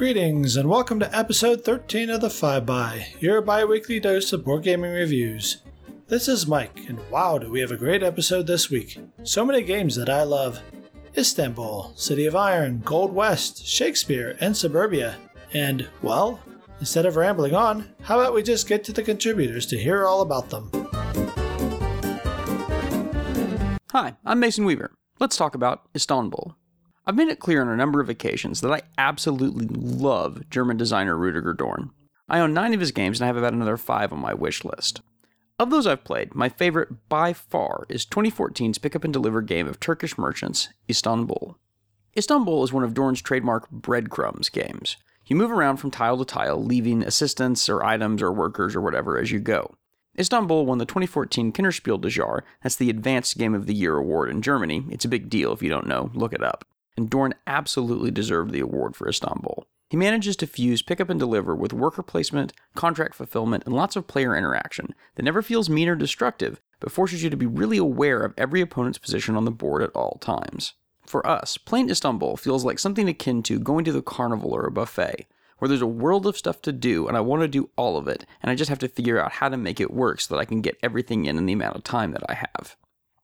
Greetings 0.00 0.56
and 0.56 0.66
welcome 0.66 0.98
to 1.00 1.14
episode 1.14 1.62
13 1.62 2.08
of 2.08 2.22
the 2.22 2.30
5 2.30 2.64
by 2.64 3.08
your 3.18 3.42
bi 3.42 3.66
weekly 3.66 4.00
dose 4.00 4.32
of 4.32 4.46
board 4.46 4.62
gaming 4.62 4.92
reviews. 4.92 5.58
This 6.08 6.26
is 6.26 6.46
Mike, 6.46 6.88
and 6.88 6.98
wow, 7.10 7.36
do 7.36 7.50
we 7.50 7.60
have 7.60 7.70
a 7.70 7.76
great 7.76 8.02
episode 8.02 8.46
this 8.46 8.70
week! 8.70 8.98
So 9.24 9.44
many 9.44 9.60
games 9.60 9.96
that 9.96 10.08
I 10.08 10.22
love 10.22 10.62
Istanbul, 11.18 11.92
City 11.96 12.24
of 12.24 12.34
Iron, 12.34 12.80
Gold 12.82 13.12
West, 13.12 13.66
Shakespeare, 13.66 14.38
and 14.40 14.56
Suburbia. 14.56 15.16
And, 15.52 15.86
well, 16.00 16.40
instead 16.78 17.04
of 17.04 17.16
rambling 17.16 17.54
on, 17.54 17.86
how 18.00 18.18
about 18.18 18.32
we 18.32 18.42
just 18.42 18.66
get 18.66 18.82
to 18.84 18.92
the 18.94 19.02
contributors 19.02 19.66
to 19.66 19.78
hear 19.78 20.06
all 20.06 20.22
about 20.22 20.48
them? 20.48 20.70
Hi, 23.90 24.16
I'm 24.24 24.40
Mason 24.40 24.64
Weaver. 24.64 24.92
Let's 25.18 25.36
talk 25.36 25.54
about 25.54 25.82
Istanbul. 25.94 26.56
I've 27.06 27.16
made 27.16 27.28
it 27.28 27.40
clear 27.40 27.62
on 27.62 27.68
a 27.68 27.76
number 27.76 28.00
of 28.00 28.08
occasions 28.08 28.60
that 28.60 28.72
I 28.72 28.82
absolutely 28.98 29.66
love 29.66 30.48
German 30.50 30.76
designer 30.76 31.16
Rudiger 31.16 31.54
Dorn. 31.54 31.90
I 32.28 32.40
own 32.40 32.52
nine 32.52 32.74
of 32.74 32.80
his 32.80 32.92
games 32.92 33.18
and 33.18 33.24
I 33.24 33.26
have 33.28 33.36
about 33.36 33.54
another 33.54 33.76
five 33.76 34.12
on 34.12 34.20
my 34.20 34.34
wish 34.34 34.64
list. 34.64 35.00
Of 35.58 35.70
those 35.70 35.86
I've 35.86 36.04
played, 36.04 36.34
my 36.34 36.48
favorite 36.48 37.08
by 37.08 37.32
far 37.32 37.86
is 37.88 38.06
2014's 38.06 38.78
pick 38.78 38.94
up 38.94 39.02
and 39.02 39.12
deliver 39.12 39.42
game 39.42 39.66
of 39.66 39.80
Turkish 39.80 40.18
merchants, 40.18 40.68
Istanbul. 40.88 41.56
Istanbul 42.16 42.64
is 42.64 42.72
one 42.72 42.84
of 42.84 42.94
Dorn's 42.94 43.22
trademark 43.22 43.70
breadcrumbs 43.70 44.48
games. 44.48 44.96
You 45.26 45.36
move 45.36 45.50
around 45.50 45.78
from 45.78 45.90
tile 45.90 46.18
to 46.18 46.24
tile, 46.24 46.62
leaving 46.62 47.02
assistants 47.02 47.68
or 47.68 47.84
items 47.84 48.22
or 48.22 48.32
workers 48.32 48.76
or 48.76 48.80
whatever 48.80 49.18
as 49.18 49.30
you 49.30 49.38
go. 49.38 49.74
Istanbul 50.18 50.66
won 50.66 50.78
the 50.78 50.86
2014 50.86 51.52
Kennerspiel 51.52 52.00
des 52.00 52.08
Jahres, 52.08 52.42
that's 52.62 52.76
the 52.76 52.90
Advanced 52.90 53.38
Game 53.38 53.54
of 53.54 53.66
the 53.66 53.74
Year 53.74 53.96
award 53.96 54.28
in 54.28 54.42
Germany. 54.42 54.84
It's 54.90 55.04
a 55.04 55.08
big 55.08 55.30
deal 55.30 55.52
if 55.52 55.62
you 55.62 55.70
don't 55.70 55.86
know, 55.86 56.10
look 56.14 56.32
it 56.32 56.42
up 56.42 56.64
and 57.00 57.08
Dorn 57.08 57.32
absolutely 57.46 58.10
deserved 58.10 58.52
the 58.52 58.60
award 58.60 58.94
for 58.94 59.08
Istanbul. 59.08 59.66
He 59.88 59.96
manages 59.96 60.36
to 60.36 60.46
fuse 60.46 60.82
pick 60.82 61.00
up 61.00 61.08
and 61.08 61.18
deliver 61.18 61.56
with 61.56 61.72
worker 61.72 62.02
placement, 62.02 62.52
contract 62.74 63.14
fulfillment, 63.14 63.64
and 63.64 63.74
lots 63.74 63.96
of 63.96 64.06
player 64.06 64.36
interaction 64.36 64.94
that 65.14 65.22
never 65.22 65.40
feels 65.40 65.70
mean 65.70 65.88
or 65.88 65.96
destructive, 65.96 66.60
but 66.78 66.92
forces 66.92 67.22
you 67.22 67.30
to 67.30 67.36
be 67.36 67.46
really 67.46 67.78
aware 67.78 68.20
of 68.20 68.34
every 68.36 68.60
opponent's 68.60 68.98
position 68.98 69.34
on 69.34 69.46
the 69.46 69.50
board 69.50 69.82
at 69.82 69.96
all 69.96 70.18
times. 70.20 70.74
For 71.06 71.26
us, 71.26 71.56
playing 71.56 71.88
Istanbul 71.88 72.36
feels 72.36 72.64
like 72.64 72.78
something 72.78 73.08
akin 73.08 73.42
to 73.44 73.58
going 73.58 73.84
to 73.86 73.92
the 73.92 74.02
carnival 74.02 74.52
or 74.54 74.66
a 74.66 74.70
buffet, 74.70 75.26
where 75.58 75.68
there's 75.70 75.82
a 75.82 75.86
world 75.86 76.26
of 76.26 76.36
stuff 76.36 76.60
to 76.62 76.72
do 76.72 77.08
and 77.08 77.16
I 77.16 77.20
want 77.20 77.42
to 77.42 77.48
do 77.48 77.70
all 77.76 77.96
of 77.96 78.08
it, 78.08 78.26
and 78.42 78.50
I 78.50 78.54
just 78.54 78.68
have 78.68 78.78
to 78.80 78.88
figure 78.88 79.18
out 79.18 79.32
how 79.32 79.48
to 79.48 79.56
make 79.56 79.80
it 79.80 79.90
work 79.90 80.20
so 80.20 80.34
that 80.34 80.40
I 80.40 80.44
can 80.44 80.60
get 80.60 80.78
everything 80.82 81.24
in 81.24 81.38
in 81.38 81.46
the 81.46 81.54
amount 81.54 81.76
of 81.76 81.82
time 81.82 82.12
that 82.12 82.22
I 82.28 82.34
have. 82.34 82.76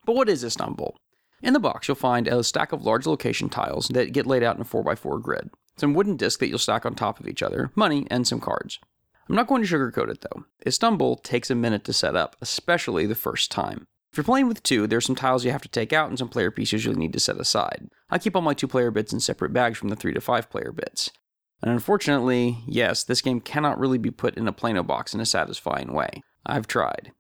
But 0.07 0.17
what 0.17 0.31
is 0.31 0.43
Istanbul? 0.43 0.97
In 1.43 1.53
the 1.53 1.61
box, 1.61 1.87
you'll 1.87 1.95
find 1.95 2.27
a 2.29 2.43
stack 2.43 2.73
of 2.73 2.85
large 2.85 3.07
location 3.07 3.49
tiles 3.49 3.89
that 3.89 4.13
get 4.13 4.27
laid 4.27 4.43
out 4.43 4.57
in 4.57 4.63
a 4.63 4.65
4x4 4.65 5.21
grid, 5.23 5.51
some 5.77 5.95
wooden 5.95 6.17
discs 6.17 6.41
that 6.41 6.49
you'll 6.49 6.59
stack 6.59 6.87
on 6.87 6.95
top 6.95 7.21
of 7.21 7.29
each 7.29 7.43
other, 7.43 7.71
money, 7.75 8.07
and 8.11 8.27
some 8.27 8.41
cards. 8.41 8.79
I'm 9.29 9.37
not 9.37 9.47
going 9.47 9.63
to 9.63 9.69
sugarcoat 9.69 10.11
it 10.11 10.21
though. 10.23 10.45
Istanbul 10.67 11.17
takes 11.17 11.51
a 11.51 11.55
minute 11.55 11.85
to 11.85 11.93
set 11.93 12.17
up, 12.17 12.37
especially 12.41 13.07
the 13.07 13.15
first 13.15 13.51
time. 13.51 13.87
If 14.13 14.19
you're 14.19 14.25
playing 14.25 14.49
with 14.49 14.63
two, 14.63 14.87
there's 14.87 15.05
some 15.05 15.17
tiles 15.17 15.45
you 15.45 15.51
have 15.51 15.63
to 15.63 15.69
take 15.69 15.93
out 15.93 16.09
and 16.09 16.19
some 16.19 16.29
player 16.29 16.51
pieces 16.51 16.85
you'll 16.85 16.95
need 16.95 17.13
to 17.13 17.21
set 17.21 17.39
aside. 17.39 17.89
I 18.09 18.19
keep 18.19 18.35
all 18.35 18.43
my 18.43 18.55
two 18.55 18.69
player 18.69 18.91
bits 18.91 19.13
in 19.13 19.21
separate 19.21 19.53
bags 19.53 19.77
from 19.77 19.91
the 19.91 19.97
three 19.97 20.15
to 20.15 20.21
five 20.21 20.49
player 20.49 20.73
bits. 20.73 21.11
And 21.63 21.71
unfortunately, 21.71 22.59
yes, 22.67 23.05
this 23.05 23.21
game 23.21 23.41
cannot 23.41 23.79
really 23.79 23.99
be 23.99 24.11
put 24.11 24.37
in 24.37 24.49
a 24.49 24.53
Plano 24.53 24.83
box 24.83 25.15
in 25.15 25.21
a 25.21 25.27
satisfying 25.27 25.93
way. 25.93 26.23
I've 26.45 26.67
tried. 26.67 27.13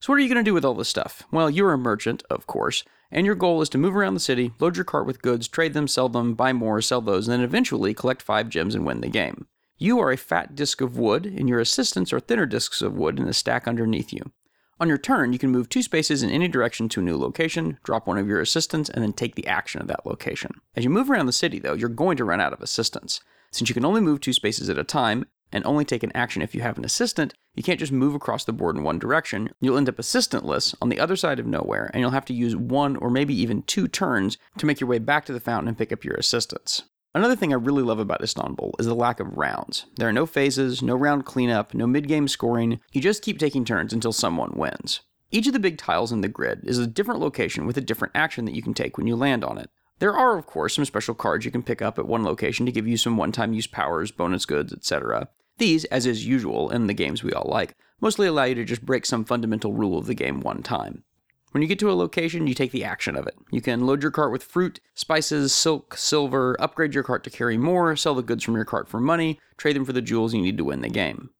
So, 0.00 0.12
what 0.12 0.16
are 0.16 0.22
you 0.22 0.28
going 0.28 0.44
to 0.44 0.48
do 0.48 0.54
with 0.54 0.64
all 0.64 0.74
this 0.74 0.88
stuff? 0.88 1.22
Well, 1.30 1.50
you're 1.50 1.72
a 1.72 1.78
merchant, 1.78 2.22
of 2.30 2.46
course, 2.46 2.84
and 3.12 3.24
your 3.24 3.36
goal 3.36 3.62
is 3.62 3.68
to 3.68 3.78
move 3.78 3.94
around 3.94 4.14
the 4.14 4.20
city, 4.20 4.52
load 4.58 4.76
your 4.76 4.84
cart 4.84 5.06
with 5.06 5.22
goods, 5.22 5.46
trade 5.46 5.74
them, 5.74 5.86
sell 5.86 6.08
them, 6.08 6.34
buy 6.34 6.52
more, 6.52 6.80
sell 6.80 7.00
those, 7.00 7.28
and 7.28 7.32
then 7.32 7.44
eventually 7.44 7.94
collect 7.94 8.22
five 8.22 8.48
gems 8.48 8.74
and 8.74 8.84
win 8.84 9.02
the 9.02 9.08
game. 9.08 9.46
You 9.78 10.00
are 10.00 10.10
a 10.10 10.16
fat 10.16 10.54
disk 10.54 10.80
of 10.80 10.96
wood, 10.96 11.26
and 11.26 11.48
your 11.48 11.60
assistants 11.60 12.12
are 12.12 12.20
thinner 12.20 12.46
disks 12.46 12.82
of 12.82 12.94
wood 12.94 13.18
in 13.18 13.28
a 13.28 13.32
stack 13.32 13.68
underneath 13.68 14.12
you. 14.12 14.32
On 14.80 14.88
your 14.88 14.98
turn, 14.98 15.32
you 15.32 15.38
can 15.38 15.50
move 15.50 15.68
two 15.68 15.82
spaces 15.82 16.22
in 16.22 16.30
any 16.30 16.48
direction 16.48 16.88
to 16.88 17.00
a 17.00 17.04
new 17.04 17.16
location, 17.16 17.78
drop 17.84 18.06
one 18.06 18.18
of 18.18 18.26
your 18.26 18.40
assistants, 18.40 18.90
and 18.90 19.02
then 19.02 19.12
take 19.12 19.34
the 19.34 19.46
action 19.46 19.80
of 19.80 19.88
that 19.88 20.06
location. 20.06 20.52
As 20.74 20.82
you 20.82 20.90
move 20.90 21.10
around 21.10 21.26
the 21.26 21.32
city, 21.32 21.58
though, 21.58 21.74
you're 21.74 21.88
going 21.88 22.16
to 22.16 22.24
run 22.24 22.40
out 22.40 22.52
of 22.52 22.60
assistants. 22.60 23.20
Since 23.52 23.68
you 23.68 23.74
can 23.74 23.84
only 23.84 24.00
move 24.00 24.20
two 24.20 24.32
spaces 24.32 24.68
at 24.68 24.78
a 24.78 24.84
time, 24.84 25.26
and 25.52 25.64
only 25.64 25.84
take 25.84 26.02
an 26.02 26.12
action 26.14 26.42
if 26.42 26.54
you 26.54 26.62
have 26.62 26.78
an 26.78 26.84
assistant, 26.84 27.34
you 27.54 27.62
can't 27.62 27.80
just 27.80 27.92
move 27.92 28.14
across 28.14 28.44
the 28.44 28.52
board 28.52 28.76
in 28.76 28.82
one 28.82 28.98
direction. 28.98 29.50
You'll 29.60 29.76
end 29.76 29.88
up 29.88 29.98
assistantless 29.98 30.74
on 30.80 30.88
the 30.88 30.98
other 30.98 31.16
side 31.16 31.38
of 31.38 31.46
nowhere, 31.46 31.90
and 31.92 32.00
you'll 32.00 32.10
have 32.10 32.24
to 32.26 32.34
use 32.34 32.56
one 32.56 32.96
or 32.96 33.10
maybe 33.10 33.34
even 33.34 33.62
two 33.62 33.88
turns 33.88 34.38
to 34.58 34.66
make 34.66 34.80
your 34.80 34.88
way 34.88 34.98
back 34.98 35.24
to 35.26 35.32
the 35.32 35.40
fountain 35.40 35.68
and 35.68 35.76
pick 35.76 35.92
up 35.92 36.04
your 36.04 36.14
assistants. 36.14 36.84
Another 37.14 37.36
thing 37.36 37.52
I 37.52 37.56
really 37.56 37.82
love 37.82 37.98
about 37.98 38.22
Istanbul 38.22 38.74
is 38.78 38.86
the 38.86 38.94
lack 38.94 39.20
of 39.20 39.36
rounds. 39.36 39.84
There 39.96 40.08
are 40.08 40.14
no 40.14 40.24
phases, 40.24 40.82
no 40.82 40.94
round 40.96 41.26
cleanup, 41.26 41.74
no 41.74 41.86
mid 41.86 42.08
game 42.08 42.26
scoring. 42.26 42.80
You 42.92 43.02
just 43.02 43.22
keep 43.22 43.38
taking 43.38 43.66
turns 43.66 43.92
until 43.92 44.12
someone 44.12 44.52
wins. 44.56 45.02
Each 45.30 45.46
of 45.46 45.52
the 45.52 45.58
big 45.58 45.76
tiles 45.76 46.10
in 46.10 46.22
the 46.22 46.28
grid 46.28 46.60
is 46.64 46.78
a 46.78 46.86
different 46.86 47.20
location 47.20 47.66
with 47.66 47.76
a 47.76 47.82
different 47.82 48.12
action 48.14 48.46
that 48.46 48.54
you 48.54 48.62
can 48.62 48.72
take 48.72 48.96
when 48.96 49.06
you 49.06 49.16
land 49.16 49.44
on 49.44 49.58
it. 49.58 49.68
There 49.98 50.16
are, 50.16 50.38
of 50.38 50.46
course, 50.46 50.74
some 50.74 50.84
special 50.86 51.14
cards 51.14 51.44
you 51.44 51.50
can 51.50 51.62
pick 51.62 51.82
up 51.82 51.98
at 51.98 52.06
one 52.06 52.24
location 52.24 52.64
to 52.66 52.72
give 52.72 52.88
you 52.88 52.96
some 52.96 53.16
one 53.16 53.30
time 53.30 53.52
use 53.52 53.66
powers, 53.66 54.10
bonus 54.10 54.46
goods, 54.46 54.72
etc. 54.72 55.28
These, 55.62 55.84
as 55.84 56.06
is 56.06 56.26
usual 56.26 56.70
in 56.70 56.88
the 56.88 56.92
games 56.92 57.22
we 57.22 57.32
all 57.32 57.48
like, 57.48 57.76
mostly 58.00 58.26
allow 58.26 58.42
you 58.42 58.56
to 58.56 58.64
just 58.64 58.84
break 58.84 59.06
some 59.06 59.24
fundamental 59.24 59.72
rule 59.72 59.96
of 59.96 60.06
the 60.06 60.14
game 60.14 60.40
one 60.40 60.60
time. 60.60 61.04
When 61.52 61.62
you 61.62 61.68
get 61.68 61.78
to 61.78 61.90
a 61.92 61.94
location, 61.94 62.48
you 62.48 62.54
take 62.54 62.72
the 62.72 62.82
action 62.82 63.14
of 63.14 63.28
it. 63.28 63.36
You 63.52 63.60
can 63.60 63.86
load 63.86 64.02
your 64.02 64.10
cart 64.10 64.32
with 64.32 64.42
fruit, 64.42 64.80
spices, 64.94 65.54
silk, 65.54 65.96
silver, 65.96 66.56
upgrade 66.58 66.94
your 66.94 67.04
cart 67.04 67.22
to 67.22 67.30
carry 67.30 67.58
more, 67.58 67.94
sell 67.94 68.16
the 68.16 68.22
goods 68.24 68.42
from 68.42 68.56
your 68.56 68.64
cart 68.64 68.88
for 68.88 68.98
money, 68.98 69.38
trade 69.56 69.76
them 69.76 69.84
for 69.84 69.92
the 69.92 70.02
jewels 70.02 70.34
you 70.34 70.42
need 70.42 70.58
to 70.58 70.64
win 70.64 70.80
the 70.80 70.88
game. 70.88 71.30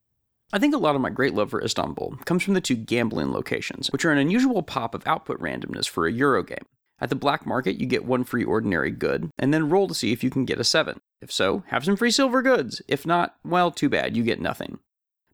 I 0.53 0.61
think 0.61 0.73
a 0.73 0.79
lot 0.79 0.95
of 0.95 1.01
my 1.01 1.11
great 1.11 1.35
love 1.35 1.51
for 1.51 1.61
Istanbul 1.61 2.19
comes 2.25 2.45
from 2.45 2.55
the 2.55 2.61
two 2.61 2.77
gambling 2.77 3.33
locations, 3.33 3.91
which 3.91 4.05
are 4.05 4.13
an 4.13 4.19
unusual 4.19 4.63
pop 4.63 4.95
of 4.95 5.05
output 5.05 5.41
randomness 5.41 5.89
for 5.89 6.07
a 6.07 6.13
Euro 6.13 6.45
game. 6.45 6.67
At 7.03 7.09
the 7.09 7.17
black 7.17 7.45
market, 7.45 7.81
you 7.81 7.87
get 7.87 8.05
one 8.05 8.23
free 8.23 8.45
ordinary 8.45 8.93
good, 8.93 9.29
and 9.37 9.53
then 9.53 9.69
roll 9.69 9.89
to 9.89 9.95
see 9.95 10.13
if 10.13 10.23
you 10.23 10.31
can 10.31 10.45
get 10.45 10.61
a 10.61 10.65
7. 10.65 11.01
If 11.21 11.33
so, 11.33 11.65
have 11.67 11.85
some 11.85 11.97
free 11.97 12.13
silver 12.13 12.43
goods. 12.43 12.81
If 12.87 13.05
not, 13.05 13.35
well, 13.45 13.73
too 13.73 13.89
bad, 13.89 14.17
you 14.17 14.23
get 14.23 14.41
nothing. 14.41 14.79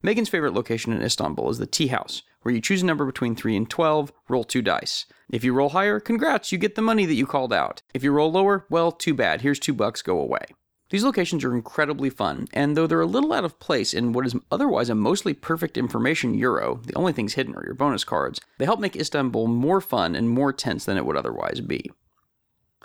Megan's 0.03 0.31
favorite 0.31 0.55
location 0.55 0.95
in 0.95 1.03
Istanbul 1.03 1.51
is 1.51 1.59
the 1.59 1.67
tea 1.67 1.89
house, 1.89 2.23
where 2.41 2.55
you 2.55 2.63
choose 2.63 2.81
a 2.81 2.87
number 2.87 3.05
between 3.05 3.37
3 3.37 3.55
and 3.55 3.69
12, 3.69 4.15
roll 4.31 4.45
2 4.45 4.63
dice. 4.63 5.05
If 5.31 5.45
you 5.45 5.53
roll 5.53 5.69
higher, 5.69 6.01
congrats, 6.01 6.53
you 6.53 6.57
get 6.57 6.75
the 6.75 6.81
money 6.81 7.05
that 7.05 7.13
you 7.13 7.27
called 7.27 7.53
out. 7.53 7.83
If 7.93 8.03
you 8.03 8.13
roll 8.13 8.33
lower, 8.33 8.65
well, 8.71 8.91
too 8.91 9.13
bad, 9.13 9.43
here's 9.43 9.59
2 9.59 9.75
bucks, 9.75 10.01
go 10.01 10.19
away. 10.19 10.47
These 10.91 11.05
locations 11.05 11.45
are 11.45 11.55
incredibly 11.55 12.09
fun, 12.09 12.49
and 12.55 12.75
though 12.75 12.87
they're 12.87 13.01
a 13.01 13.07
little 13.07 13.35
out 13.35 13.45
of 13.45 13.61
place 13.61 13.93
in 13.93 14.15
what 14.15 14.25
is 14.25 14.35
otherwise 14.51 14.89
a 14.89 14.95
mostly 14.95 15.35
perfect 15.35 15.77
information 15.77 16.33
euro, 16.33 16.81
the 16.85 16.95
only 16.95 17.13
things 17.13 17.35
hidden 17.35 17.55
are 17.55 17.65
your 17.65 17.75
bonus 17.75 18.05
cards, 18.05 18.41
they 18.57 18.65
help 18.65 18.81
make 18.81 18.97
Istanbul 18.97 19.49
more 19.49 19.83
fun 19.83 20.17
and 20.17 20.31
more 20.31 20.51
tense 20.51 20.87
than 20.87 20.97
it 20.97 21.05
would 21.05 21.17
otherwise 21.17 21.61
be. 21.61 21.91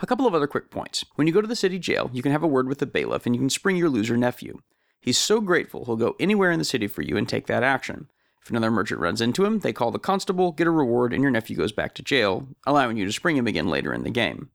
A 0.02 0.06
couple 0.06 0.28
of 0.28 0.36
other 0.36 0.48
quick 0.48 0.70
points. 0.70 1.06
When 1.16 1.28
you 1.28 1.34
go 1.34 1.40
to 1.40 1.48
the 1.48 1.56
city 1.56 1.80
jail, 1.80 2.10
you 2.12 2.22
can 2.22 2.34
have 2.34 2.44
a 2.44 2.48
word 2.48 2.68
with 2.68 2.80
the 2.80 2.86
bailiff 2.86 3.26
and 3.26 3.34
you 3.34 3.40
can 3.40 3.50
spring 3.50 3.78
your 3.78 3.90
loser 3.90 4.18
nephew. 4.18 4.60
He's 5.00 5.18
so 5.18 5.40
grateful 5.40 5.86
he'll 5.86 5.96
go 5.96 6.16
anywhere 6.20 6.52
in 6.52 6.60
the 6.60 6.66
city 6.66 6.88
for 6.88 7.04
you 7.04 7.16
and 7.16 7.28
take 7.28 7.48
that 7.48 7.64
action. 7.64 8.10
If 8.42 8.50
another 8.50 8.72
merchant 8.72 9.00
runs 9.00 9.22
into 9.22 9.46
him, 9.46 9.60
they 9.60 9.72
call 9.72 9.92
the 9.92 10.00
constable, 10.00 10.52
get 10.52 10.68
a 10.68 10.72
reward, 10.72 11.14
and 11.14 11.22
your 11.22 11.32
nephew 11.32 11.56
goes 11.56 11.72
back 11.72 11.96
to 11.96 12.04
jail, 12.04 12.50
allowing 12.66 12.98
you 12.98 13.06
to 13.06 13.14
spring 13.14 13.38
him 13.38 13.48
again 13.48 13.68
later 13.68 13.94
in 13.94 14.04
the 14.04 14.10
game. 14.10 14.50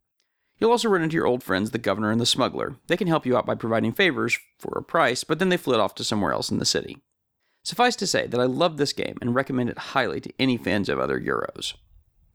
You'll 0.58 0.72
also 0.72 0.88
run 0.88 1.02
into 1.02 1.14
your 1.14 1.26
old 1.26 1.42
friends, 1.42 1.70
the 1.70 1.78
governor 1.78 2.10
and 2.10 2.20
the 2.20 2.26
smuggler. 2.26 2.76
They 2.88 2.96
can 2.96 3.06
help 3.06 3.24
you 3.24 3.36
out 3.36 3.46
by 3.46 3.54
providing 3.54 3.92
favors 3.92 4.38
for 4.58 4.76
a 4.76 4.82
price, 4.82 5.22
but 5.22 5.38
then 5.38 5.50
they 5.50 5.56
flit 5.56 5.80
off 5.80 5.94
to 5.96 6.04
somewhere 6.04 6.32
else 6.32 6.50
in 6.50 6.58
the 6.58 6.64
city. 6.64 6.98
Suffice 7.64 7.96
to 7.96 8.06
say 8.06 8.26
that 8.26 8.40
I 8.40 8.44
love 8.44 8.76
this 8.76 8.92
game 8.92 9.18
and 9.20 9.34
recommend 9.34 9.70
it 9.70 9.78
highly 9.78 10.20
to 10.22 10.32
any 10.38 10.56
fans 10.56 10.88
of 10.88 10.98
other 10.98 11.20
Euros. 11.20 11.74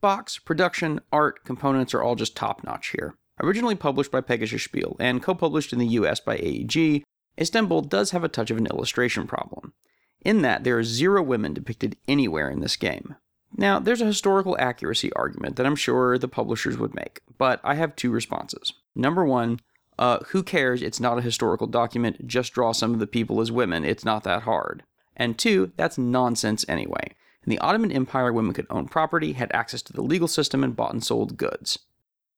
Box, 0.00 0.38
production, 0.38 1.00
art, 1.12 1.44
components 1.44 1.92
are 1.92 2.02
all 2.02 2.14
just 2.14 2.36
top 2.36 2.62
notch 2.64 2.90
here. 2.90 3.16
Originally 3.42 3.74
published 3.74 4.12
by 4.12 4.20
Pegasus 4.20 4.62
Spiel 4.62 4.96
and 5.00 5.22
co 5.22 5.34
published 5.34 5.72
in 5.72 5.78
the 5.78 5.86
US 5.88 6.20
by 6.20 6.36
AEG, 6.36 7.02
Istanbul 7.38 7.82
does 7.82 8.12
have 8.12 8.22
a 8.22 8.28
touch 8.28 8.50
of 8.50 8.58
an 8.58 8.66
illustration 8.66 9.26
problem, 9.26 9.72
in 10.20 10.42
that 10.42 10.62
there 10.62 10.78
are 10.78 10.84
zero 10.84 11.22
women 11.22 11.52
depicted 11.52 11.96
anywhere 12.06 12.48
in 12.48 12.60
this 12.60 12.76
game. 12.76 13.16
Now, 13.56 13.78
there's 13.78 14.00
a 14.00 14.06
historical 14.06 14.56
accuracy 14.58 15.12
argument 15.12 15.56
that 15.56 15.66
I'm 15.66 15.76
sure 15.76 16.18
the 16.18 16.28
publishers 16.28 16.76
would 16.76 16.94
make, 16.94 17.20
but 17.38 17.60
I 17.62 17.74
have 17.74 17.94
two 17.94 18.10
responses. 18.10 18.72
Number 18.94 19.24
one, 19.24 19.60
uh, 19.98 20.18
who 20.28 20.42
cares? 20.42 20.82
It's 20.82 20.98
not 20.98 21.18
a 21.18 21.22
historical 21.22 21.68
document. 21.68 22.26
Just 22.26 22.52
draw 22.52 22.72
some 22.72 22.92
of 22.92 23.00
the 23.00 23.06
people 23.06 23.40
as 23.40 23.52
women. 23.52 23.84
It's 23.84 24.04
not 24.04 24.24
that 24.24 24.42
hard. 24.42 24.82
And 25.16 25.38
two, 25.38 25.72
that's 25.76 25.96
nonsense 25.96 26.64
anyway. 26.68 27.14
In 27.46 27.50
the 27.50 27.58
Ottoman 27.58 27.92
Empire, 27.92 28.32
women 28.32 28.54
could 28.54 28.66
own 28.70 28.88
property, 28.88 29.34
had 29.34 29.52
access 29.52 29.82
to 29.82 29.92
the 29.92 30.02
legal 30.02 30.28
system, 30.28 30.64
and 30.64 30.74
bought 30.74 30.92
and 30.92 31.04
sold 31.04 31.36
goods. 31.36 31.78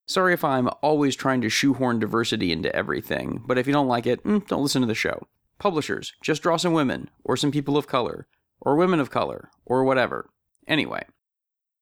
Sorry 0.04 0.34
if 0.34 0.44
I'm 0.44 0.68
always 0.82 1.16
trying 1.16 1.40
to 1.40 1.48
shoehorn 1.48 1.98
diversity 1.98 2.52
into 2.52 2.74
everything, 2.74 3.42
but 3.46 3.58
if 3.58 3.66
you 3.66 3.72
don't 3.72 3.88
like 3.88 4.06
it, 4.06 4.22
mm, 4.24 4.46
don't 4.46 4.62
listen 4.62 4.82
to 4.82 4.86
the 4.86 4.94
show. 4.94 5.26
Publishers, 5.58 6.12
just 6.20 6.42
draw 6.42 6.56
some 6.56 6.74
women, 6.74 7.08
or 7.24 7.36
some 7.36 7.50
people 7.50 7.76
of 7.76 7.86
color, 7.86 8.26
or 8.60 8.76
women 8.76 9.00
of 9.00 9.10
color, 9.10 9.50
or 9.64 9.84
whatever. 9.84 10.28
Anyway, 10.66 11.04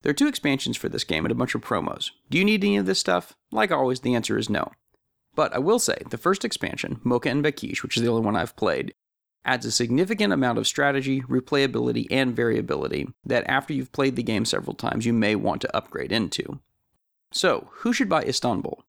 there 0.02 0.10
are 0.10 0.14
two 0.14 0.28
expansions 0.28 0.76
for 0.76 0.88
this 0.88 1.04
game 1.04 1.24
and 1.24 1.32
a 1.32 1.34
bunch 1.34 1.54
of 1.54 1.62
promos. 1.62 2.10
Do 2.30 2.38
you 2.38 2.44
need 2.44 2.62
any 2.62 2.76
of 2.76 2.86
this 2.86 2.98
stuff? 2.98 3.34
Like 3.50 3.72
always, 3.72 4.00
the 4.00 4.14
answer 4.14 4.36
is 4.36 4.50
no. 4.50 4.72
But 5.34 5.54
I 5.54 5.58
will 5.58 5.78
say, 5.78 5.98
the 6.10 6.18
first 6.18 6.44
expansion, 6.44 7.00
Mocha 7.02 7.30
and 7.30 7.44
Baksheesh, 7.44 7.82
which 7.82 7.96
is 7.96 8.02
the 8.02 8.08
only 8.08 8.22
one 8.22 8.36
I've 8.36 8.56
played, 8.56 8.94
adds 9.44 9.66
a 9.66 9.70
significant 9.70 10.32
amount 10.32 10.58
of 10.58 10.66
strategy, 10.66 11.22
replayability, 11.22 12.06
and 12.10 12.36
variability 12.36 13.08
that 13.24 13.48
after 13.48 13.72
you've 13.72 13.92
played 13.92 14.16
the 14.16 14.22
game 14.22 14.44
several 14.44 14.74
times, 14.74 15.06
you 15.06 15.12
may 15.12 15.34
want 15.34 15.60
to 15.62 15.76
upgrade 15.76 16.12
into. 16.12 16.60
So, 17.32 17.68
who 17.78 17.92
should 17.92 18.08
buy 18.08 18.22
Istanbul? 18.22 18.84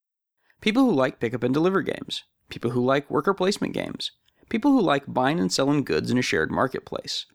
People 0.62 0.84
who 0.84 0.92
like 0.92 1.20
pick 1.20 1.34
up 1.34 1.44
and 1.44 1.54
deliver 1.54 1.82
games, 1.82 2.24
people 2.50 2.72
who 2.72 2.84
like 2.84 3.10
worker 3.10 3.34
placement 3.34 3.74
games, 3.74 4.12
people 4.50 4.72
who 4.72 4.82
like 4.82 5.04
buying 5.08 5.40
and 5.40 5.52
selling 5.52 5.84
goods 5.84 6.12
in 6.12 6.18
a 6.18 6.22
shared 6.22 6.52
marketplace, 6.52 7.26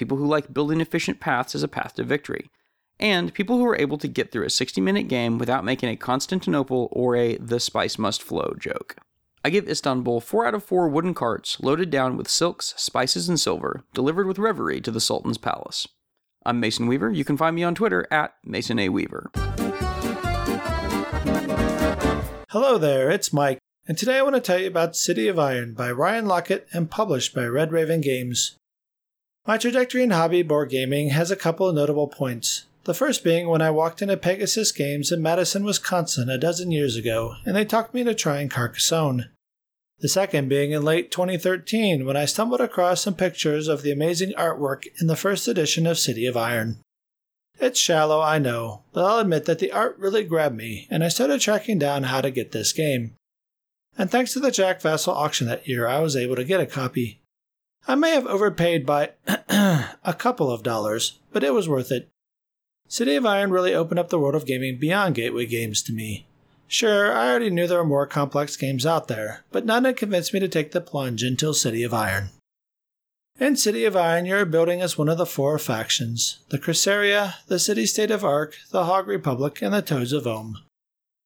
people 0.00 0.16
who 0.16 0.26
like 0.26 0.54
building 0.54 0.80
efficient 0.80 1.20
paths 1.20 1.54
as 1.54 1.62
a 1.62 1.68
path 1.68 1.94
to 1.94 2.02
victory, 2.02 2.50
and 2.98 3.34
people 3.34 3.58
who 3.58 3.66
are 3.66 3.78
able 3.78 3.98
to 3.98 4.08
get 4.08 4.32
through 4.32 4.46
a 4.46 4.50
60 4.50 4.80
minute 4.80 5.08
game 5.08 5.36
without 5.36 5.62
making 5.62 5.90
a 5.90 5.96
Constantinople 5.96 6.88
or 6.90 7.14
a 7.16 7.36
the 7.36 7.60
spice 7.60 7.98
must 7.98 8.22
flow 8.22 8.54
joke. 8.58 8.96
I 9.44 9.50
give 9.50 9.68
Istanbul 9.68 10.22
4 10.22 10.46
out 10.46 10.54
of 10.54 10.64
4 10.64 10.88
wooden 10.88 11.12
carts 11.12 11.60
loaded 11.60 11.90
down 11.90 12.16
with 12.16 12.30
silks, 12.30 12.72
spices, 12.78 13.28
and 13.28 13.38
silver, 13.38 13.84
delivered 13.92 14.26
with 14.26 14.38
reverie 14.38 14.80
to 14.80 14.90
the 14.90 15.00
Sultan's 15.00 15.36
palace. 15.36 15.86
I'm 16.46 16.58
Mason 16.58 16.86
Weaver. 16.86 17.10
You 17.10 17.26
can 17.26 17.36
find 17.36 17.54
me 17.54 17.62
on 17.62 17.74
Twitter 17.74 18.08
at 18.10 18.34
Mason 18.42 18.78
A. 18.78 18.88
Weaver. 18.88 19.30
Hello 22.48 22.78
there, 22.78 23.10
it's 23.10 23.34
Mike, 23.34 23.58
and 23.86 23.98
today 23.98 24.16
I 24.16 24.22
want 24.22 24.36
to 24.36 24.40
tell 24.40 24.58
you 24.58 24.66
about 24.66 24.96
City 24.96 25.28
of 25.28 25.38
Iron 25.38 25.74
by 25.74 25.92
Ryan 25.92 26.24
Laukat 26.24 26.64
and 26.72 26.90
published 26.90 27.34
by 27.34 27.44
Red 27.44 27.70
Raven 27.70 28.00
Games. 28.00 28.56
My 29.46 29.56
trajectory 29.56 30.02
in 30.02 30.10
hobby 30.10 30.42
board 30.42 30.68
gaming 30.70 31.10
has 31.10 31.30
a 31.30 31.36
couple 31.36 31.68
of 31.68 31.74
notable 31.74 32.08
points. 32.08 32.66
The 32.84 32.94
first 32.94 33.24
being 33.24 33.48
when 33.48 33.62
I 33.62 33.70
walked 33.70 34.02
into 34.02 34.16
Pegasus 34.16 34.72
Games 34.72 35.12
in 35.12 35.22
Madison, 35.22 35.64
Wisconsin 35.64 36.28
a 36.28 36.38
dozen 36.38 36.70
years 36.70 36.96
ago, 36.96 37.34
and 37.44 37.56
they 37.56 37.64
talked 37.64 37.94
me 37.94 38.00
into 38.00 38.14
trying 38.14 38.48
Carcassonne. 38.48 39.30
The 40.00 40.08
second 40.08 40.48
being 40.48 40.72
in 40.72 40.82
late 40.82 41.10
2013 41.10 42.06
when 42.06 42.16
I 42.16 42.24
stumbled 42.24 42.60
across 42.60 43.02
some 43.02 43.14
pictures 43.14 43.68
of 43.68 43.82
the 43.82 43.92
amazing 43.92 44.32
artwork 44.32 44.84
in 45.00 45.08
the 45.08 45.16
first 45.16 45.46
edition 45.46 45.86
of 45.86 45.98
City 45.98 46.26
of 46.26 46.36
Iron. 46.36 46.78
It's 47.58 47.78
shallow, 47.78 48.22
I 48.22 48.38
know, 48.38 48.84
but 48.94 49.04
I'll 49.04 49.18
admit 49.18 49.44
that 49.44 49.58
the 49.58 49.72
art 49.72 49.98
really 49.98 50.24
grabbed 50.24 50.56
me, 50.56 50.86
and 50.90 51.04
I 51.04 51.08
started 51.08 51.40
tracking 51.40 51.78
down 51.78 52.04
how 52.04 52.22
to 52.22 52.30
get 52.30 52.52
this 52.52 52.72
game. 52.72 53.14
And 53.98 54.10
thanks 54.10 54.32
to 54.32 54.40
the 54.40 54.50
Jack 54.50 54.80
Vasel 54.80 55.12
auction 55.12 55.46
that 55.48 55.68
year, 55.68 55.86
I 55.86 56.00
was 56.00 56.16
able 56.16 56.36
to 56.36 56.44
get 56.44 56.60
a 56.60 56.66
copy. 56.66 57.19
I 57.86 57.94
may 57.94 58.10
have 58.10 58.26
overpaid 58.26 58.86
by 58.86 59.12
a 59.26 60.14
couple 60.16 60.50
of 60.50 60.62
dollars, 60.62 61.18
but 61.32 61.42
it 61.42 61.54
was 61.54 61.68
worth 61.68 61.90
it. 61.90 62.08
City 62.88 63.14
of 63.16 63.24
Iron 63.24 63.50
really 63.50 63.74
opened 63.74 63.98
up 63.98 64.08
the 64.08 64.18
world 64.18 64.34
of 64.34 64.46
gaming 64.46 64.78
beyond 64.78 65.14
gateway 65.14 65.46
games 65.46 65.82
to 65.84 65.92
me. 65.92 66.26
Sure, 66.66 67.12
I 67.12 67.28
already 67.28 67.50
knew 67.50 67.66
there 67.66 67.78
were 67.78 67.84
more 67.84 68.06
complex 68.06 68.56
games 68.56 68.86
out 68.86 69.08
there, 69.08 69.44
but 69.50 69.64
none 69.64 69.84
had 69.84 69.96
convinced 69.96 70.32
me 70.32 70.40
to 70.40 70.48
take 70.48 70.72
the 70.72 70.80
plunge 70.80 71.22
until 71.22 71.54
City 71.54 71.82
of 71.82 71.94
Iron. 71.94 72.30
In 73.40 73.56
City 73.56 73.84
of 73.84 73.96
Iron, 73.96 74.26
you 74.26 74.36
are 74.36 74.44
building 74.44 74.82
as 74.82 74.98
one 74.98 75.08
of 75.08 75.16
the 75.16 75.26
four 75.26 75.58
factions 75.58 76.40
the 76.50 76.58
Chrysaria, 76.58 77.36
the 77.46 77.58
City 77.58 77.86
State 77.86 78.10
of 78.10 78.24
Ark, 78.24 78.56
the 78.70 78.84
Hog 78.84 79.08
Republic, 79.08 79.62
and 79.62 79.72
the 79.72 79.82
Toads 79.82 80.12
of 80.12 80.26
Ohm. 80.26 80.58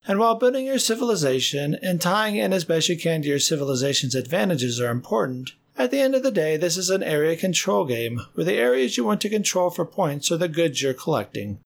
And 0.07 0.17
while 0.17 0.35
building 0.35 0.65
your 0.65 0.79
civilization 0.79 1.75
and 1.81 1.99
tying 1.99 2.37
in 2.37 2.53
as 2.53 2.63
best 2.63 2.89
you 2.89 2.97
can 2.97 3.21
to 3.23 3.27
your 3.27 3.39
civilization's 3.39 4.15
advantages 4.15 4.79
are 4.79 4.91
important, 4.91 5.53
at 5.77 5.91
the 5.91 5.99
end 5.99 6.15
of 6.15 6.23
the 6.23 6.31
day, 6.31 6.57
this 6.57 6.77
is 6.77 6.89
an 6.89 7.03
area 7.03 7.35
control 7.35 7.85
game, 7.85 8.21
where 8.33 8.45
the 8.45 8.53
areas 8.53 8.97
you 8.97 9.03
want 9.03 9.21
to 9.21 9.29
control 9.29 9.69
for 9.69 9.85
points 9.85 10.31
are 10.31 10.37
the 10.37 10.47
goods 10.47 10.81
you're 10.81 10.93
collecting. 10.93 11.59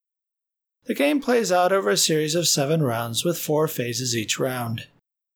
The 0.85 0.95
game 0.95 1.21
plays 1.21 1.51
out 1.51 1.71
over 1.71 1.89
a 1.89 1.97
series 1.97 2.33
of 2.33 2.47
seven 2.47 2.81
rounds 2.81 3.23
with 3.23 3.38
four 3.38 3.67
phases 3.67 4.17
each 4.17 4.39
round. 4.39 4.88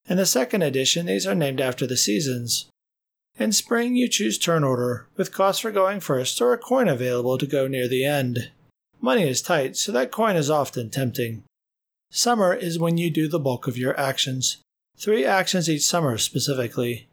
In 0.10 0.18
the 0.18 0.26
second 0.26 0.64
edition, 0.64 1.06
these 1.06 1.28
are 1.28 1.36
named 1.36 1.62
after 1.62 1.86
the 1.86 1.98
seasons. 1.98 2.68
In 3.38 3.52
spring, 3.52 3.96
you 3.96 4.08
choose 4.08 4.38
turn 4.38 4.64
order, 4.64 5.08
with 5.16 5.34
cost 5.34 5.62
for 5.62 5.72
going 5.72 6.00
first 6.00 6.42
or 6.42 6.54
a 6.54 6.58
coin 6.58 6.88
available 6.88 7.38
to 7.38 7.46
go 7.46 7.68
near 7.68 7.88
the 7.88 8.06
end. 8.06 8.52
Money 9.02 9.28
is 9.28 9.42
tight, 9.42 9.76
so 9.76 9.92
that 9.92 10.12
coin 10.12 10.36
is 10.36 10.50
often 10.50 10.90
tempting. 10.90 11.44
Summer 12.10 12.54
is 12.54 12.80
when 12.80 12.98
you 12.98 13.10
do 13.10 13.28
the 13.28 13.40
bulk 13.40 13.68
of 13.68 13.78
your 13.78 14.00
actions. 14.00 14.58
Three 14.98 15.26
actions 15.26 15.70
each 15.70 15.84
summer 15.84 16.18
specifically. 16.18 17.08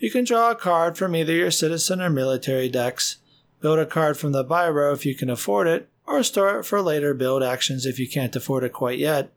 You 0.00 0.10
can 0.10 0.24
draw 0.24 0.50
a 0.50 0.54
card 0.54 0.96
from 0.96 1.14
either 1.14 1.34
your 1.34 1.50
citizen 1.50 2.00
or 2.00 2.08
military 2.08 2.70
decks, 2.70 3.18
build 3.60 3.78
a 3.78 3.84
card 3.84 4.16
from 4.16 4.32
the 4.32 4.42
biro 4.42 4.94
if 4.94 5.04
you 5.04 5.14
can 5.14 5.28
afford 5.28 5.66
it, 5.66 5.90
or 6.06 6.22
store 6.22 6.60
it 6.60 6.64
for 6.64 6.80
later 6.80 7.12
build 7.12 7.42
actions 7.42 7.84
if 7.84 7.98
you 7.98 8.08
can't 8.08 8.34
afford 8.34 8.64
it 8.64 8.72
quite 8.72 8.98
yet. 8.98 9.30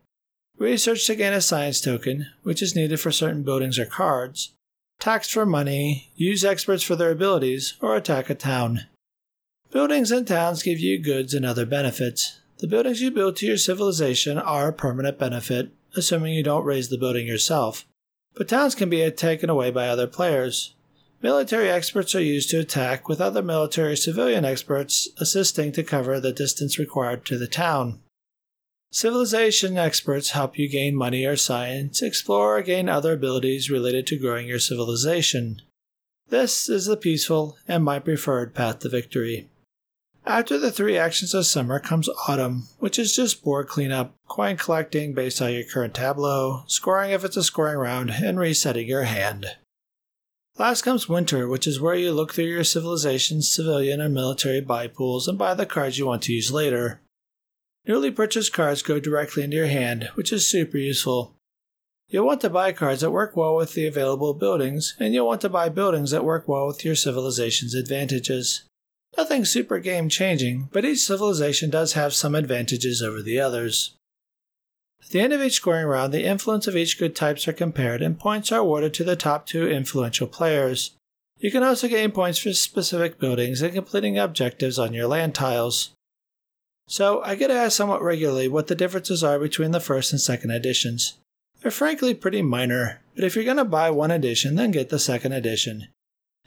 Research 0.56 1.06
to 1.06 1.16
gain 1.16 1.34
a 1.34 1.42
science 1.42 1.82
token, 1.82 2.28
which 2.44 2.62
is 2.62 2.74
needed 2.74 2.98
for 2.98 3.12
certain 3.12 3.42
buildings 3.42 3.78
or 3.78 3.84
cards. 3.84 4.54
Tax 4.98 5.28
for 5.28 5.44
money, 5.44 6.10
use 6.16 6.46
experts 6.46 6.82
for 6.82 6.96
their 6.96 7.10
abilities, 7.10 7.74
or 7.82 7.94
attack 7.94 8.30
a 8.30 8.34
town. 8.34 8.86
Buildings 9.70 10.10
and 10.10 10.26
towns 10.26 10.62
give 10.62 10.80
you 10.80 10.98
goods 10.98 11.34
and 11.34 11.44
other 11.44 11.66
benefits. 11.66 12.40
The 12.60 12.68
buildings 12.68 13.02
you 13.02 13.10
build 13.10 13.36
to 13.36 13.46
your 13.46 13.58
civilization 13.58 14.38
are 14.38 14.68
a 14.68 14.72
permanent 14.72 15.18
benefit, 15.18 15.72
assuming 15.94 16.32
you 16.32 16.42
don't 16.42 16.64
raze 16.64 16.88
the 16.88 16.96
building 16.96 17.26
yourself 17.26 17.84
but 18.34 18.48
towns 18.48 18.74
can 18.74 18.90
be 18.90 19.08
taken 19.10 19.48
away 19.48 19.70
by 19.70 19.88
other 19.88 20.06
players. 20.06 20.74
Military 21.22 21.70
experts 21.70 22.14
are 22.14 22.22
used 22.22 22.50
to 22.50 22.58
attack, 22.58 23.08
with 23.08 23.20
other 23.20 23.42
military 23.42 23.96
civilian 23.96 24.44
experts 24.44 25.08
assisting 25.18 25.72
to 25.72 25.82
cover 25.82 26.20
the 26.20 26.32
distance 26.32 26.78
required 26.78 27.24
to 27.24 27.38
the 27.38 27.46
town. 27.46 28.00
Civilization 28.92 29.78
experts 29.78 30.30
help 30.30 30.58
you 30.58 30.68
gain 30.68 30.94
money 30.94 31.24
or 31.24 31.36
science, 31.36 32.02
explore, 32.02 32.58
or 32.58 32.62
gain 32.62 32.88
other 32.88 33.14
abilities 33.14 33.70
related 33.70 34.06
to 34.06 34.18
growing 34.18 34.46
your 34.46 34.58
civilization. 34.58 35.62
This 36.28 36.68
is 36.68 36.86
the 36.86 36.96
peaceful 36.96 37.56
and 37.66 37.82
my 37.82 37.98
preferred 37.98 38.54
path 38.54 38.80
to 38.80 38.88
victory. 38.88 39.48
After 40.26 40.58
the 40.58 40.72
three 40.72 40.96
actions 40.96 41.34
of 41.34 41.44
summer 41.44 41.78
comes 41.78 42.08
autumn, 42.26 42.68
which 42.78 42.98
is 42.98 43.14
just 43.14 43.44
board 43.44 43.68
cleanup, 43.68 44.14
coin 44.26 44.56
collecting 44.56 45.12
based 45.12 45.42
on 45.42 45.52
your 45.52 45.64
current 45.64 45.92
tableau, 45.92 46.64
scoring 46.66 47.10
if 47.10 47.24
it's 47.24 47.36
a 47.36 47.42
scoring 47.42 47.76
round, 47.76 48.10
and 48.10 48.38
resetting 48.38 48.88
your 48.88 49.02
hand. 49.02 49.46
Last 50.56 50.82
comes 50.82 51.10
winter, 51.10 51.46
which 51.46 51.66
is 51.66 51.80
where 51.80 51.94
you 51.94 52.12
look 52.12 52.32
through 52.32 52.44
your 52.44 52.64
civilization's 52.64 53.52
civilian 53.52 54.00
and 54.00 54.14
military 54.14 54.62
buy 54.62 54.86
pools 54.86 55.28
and 55.28 55.36
buy 55.36 55.52
the 55.52 55.66
cards 55.66 55.98
you 55.98 56.06
want 56.06 56.22
to 56.22 56.32
use 56.32 56.50
later. 56.50 57.02
Newly 57.86 58.10
purchased 58.10 58.52
cards 58.54 58.80
go 58.80 58.98
directly 58.98 59.42
into 59.42 59.58
your 59.58 59.66
hand, 59.66 60.08
which 60.14 60.32
is 60.32 60.48
super 60.48 60.78
useful. 60.78 61.34
You'll 62.08 62.26
want 62.26 62.40
to 62.42 62.50
buy 62.50 62.72
cards 62.72 63.02
that 63.02 63.10
work 63.10 63.36
well 63.36 63.56
with 63.56 63.74
the 63.74 63.86
available 63.86 64.32
buildings, 64.32 64.96
and 64.98 65.12
you'll 65.12 65.26
want 65.26 65.42
to 65.42 65.50
buy 65.50 65.68
buildings 65.68 66.12
that 66.12 66.24
work 66.24 66.48
well 66.48 66.66
with 66.66 66.82
your 66.82 66.94
civilization's 66.94 67.74
advantages. 67.74 68.62
Nothing 69.16 69.44
super 69.44 69.78
game 69.78 70.08
changing, 70.08 70.68
but 70.72 70.84
each 70.84 71.00
civilization 71.00 71.70
does 71.70 71.92
have 71.92 72.14
some 72.14 72.34
advantages 72.34 73.00
over 73.00 73.22
the 73.22 73.38
others. 73.38 73.94
At 75.02 75.10
the 75.10 75.20
end 75.20 75.32
of 75.32 75.42
each 75.42 75.54
scoring 75.54 75.86
round, 75.86 76.12
the 76.12 76.24
influence 76.24 76.66
of 76.66 76.76
each 76.76 76.98
good 76.98 77.14
types 77.14 77.46
are 77.46 77.52
compared 77.52 78.02
and 78.02 78.18
points 78.18 78.50
are 78.50 78.60
awarded 78.60 78.94
to 78.94 79.04
the 79.04 79.16
top 79.16 79.46
two 79.46 79.68
influential 79.68 80.26
players. 80.26 80.92
You 81.38 81.50
can 81.50 81.62
also 81.62 81.88
gain 81.88 82.10
points 82.10 82.38
for 82.38 82.52
specific 82.52 83.18
buildings 83.18 83.60
and 83.62 83.74
completing 83.74 84.18
objectives 84.18 84.78
on 84.78 84.94
your 84.94 85.06
land 85.06 85.34
tiles. 85.34 85.90
So, 86.88 87.22
I 87.22 87.34
get 87.34 87.50
asked 87.50 87.76
somewhat 87.76 88.02
regularly 88.02 88.48
what 88.48 88.66
the 88.66 88.74
differences 88.74 89.22
are 89.22 89.38
between 89.38 89.70
the 89.70 89.80
first 89.80 90.12
and 90.12 90.20
second 90.20 90.50
editions. 90.50 91.18
They're 91.62 91.70
frankly 91.70 92.14
pretty 92.14 92.42
minor, 92.42 93.00
but 93.14 93.24
if 93.24 93.34
you're 93.34 93.44
going 93.44 93.56
to 93.56 93.64
buy 93.64 93.90
one 93.90 94.10
edition, 94.10 94.54
then 94.56 94.70
get 94.70 94.90
the 94.90 94.98
second 94.98 95.32
edition. 95.32 95.88